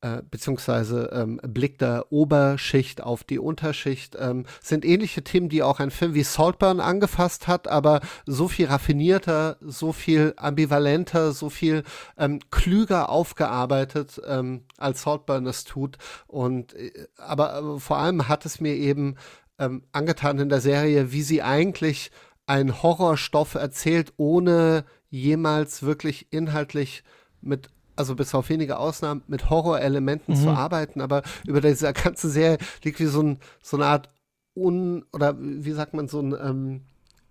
[0.00, 5.80] äh, beziehungsweise ähm, Blick der Oberschicht auf die Unterschicht, ähm, sind ähnliche Themen, die auch
[5.80, 11.82] ein Film wie Saltburn angefasst hat, aber so viel raffinierter, so viel ambivalenter, so viel
[12.16, 15.98] ähm, klüger aufgearbeitet, ähm, als Saltburn es tut.
[16.28, 19.16] Und äh, aber, aber vor allem hat es mir eben
[19.58, 22.10] ähm, angetan in der Serie, wie sie eigentlich
[22.46, 27.02] einen Horrorstoff erzählt, ohne jemals wirklich inhaltlich
[27.40, 27.68] mit
[27.98, 30.38] also bis auf wenige Ausnahmen, mit Horrorelementen mhm.
[30.38, 34.08] zu arbeiten, aber über diese ganze Serie liegt wie so, ein, so eine Art
[34.54, 36.80] un, oder wie sagt man, so ein ähm,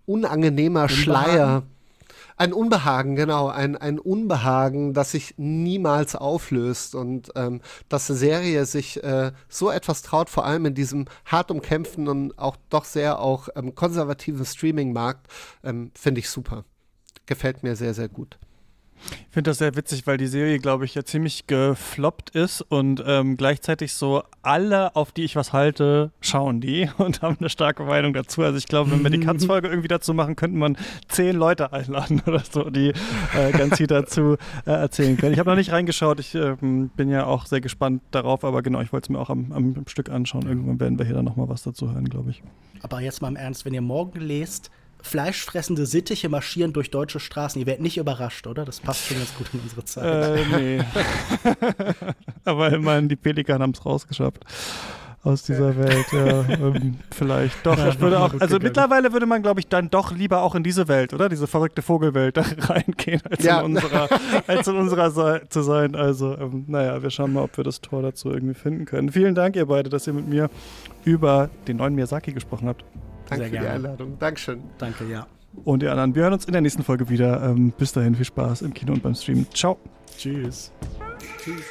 [0.06, 0.88] unangenehmer.
[0.88, 1.62] Schleier.
[2.38, 8.64] Ein Unbehagen, genau, ein, ein Unbehagen, das sich niemals auflöst und ähm, dass eine Serie
[8.64, 13.18] sich äh, so etwas traut, vor allem in diesem hart umkämpften und auch doch sehr
[13.18, 15.26] auch ähm, konservativen Streaming-Markt,
[15.64, 16.64] ähm, finde ich super.
[17.26, 18.38] Gefällt mir sehr, sehr gut.
[19.28, 23.02] Ich finde das sehr witzig, weil die Serie, glaube ich, ja ziemlich gefloppt ist und
[23.06, 27.84] ähm, gleichzeitig so alle, auf die ich was halte, schauen die und haben eine starke
[27.84, 28.42] Meinung dazu.
[28.42, 30.76] Also ich glaube, wenn wir die Katz-Folge irgendwie dazu machen, könnte man
[31.08, 32.92] zehn Leute einladen oder so, die
[33.34, 35.32] äh, ganz viel dazu äh, erzählen können.
[35.32, 38.80] Ich habe noch nicht reingeschaut, ich äh, bin ja auch sehr gespannt darauf, aber genau,
[38.80, 40.46] ich wollte es mir auch am, am, Stück anschauen.
[40.46, 42.42] Irgendwann werden wir hier dann nochmal was dazu hören, glaube ich.
[42.82, 44.70] Aber jetzt mal im Ernst, wenn ihr morgen lest,
[45.02, 47.60] fleischfressende Sittiche marschieren durch deutsche Straßen.
[47.60, 48.64] Ihr werdet nicht überrascht, oder?
[48.64, 50.38] Das passt schon ganz gut in unsere Zeit.
[50.38, 50.84] Äh, nee.
[52.44, 54.44] Aber immerhin, die Pelikan haben es rausgeschafft
[55.24, 56.06] aus dieser Welt.
[56.12, 57.76] Ja, ähm, vielleicht doch.
[57.76, 60.88] Ja, würde auch, also mittlerweile würde man, glaube ich, dann doch lieber auch in diese
[60.88, 61.28] Welt, oder?
[61.28, 63.60] Diese verrückte Vogelwelt da reingehen, als ja.
[63.60, 64.08] in unserer,
[64.46, 65.94] als in unserer Se zu sein.
[65.94, 69.10] Also, ähm, naja, wir schauen mal, ob wir das Tor dazu irgendwie finden können.
[69.10, 70.50] Vielen Dank, ihr beide, dass ihr mit mir
[71.04, 72.84] über den neuen Miyazaki gesprochen habt.
[73.28, 73.68] Danke Sehr für gerne.
[73.68, 74.18] die Einladung.
[74.18, 74.62] Dankeschön.
[74.78, 75.26] Danke, ja.
[75.64, 77.42] Und ihr anderen, wir hören uns in der nächsten Folge wieder.
[77.42, 79.46] Ähm, bis dahin viel Spaß im Kino und beim Stream.
[79.52, 79.78] Ciao.
[80.16, 80.72] Tschüss.
[81.42, 81.64] Tschüss.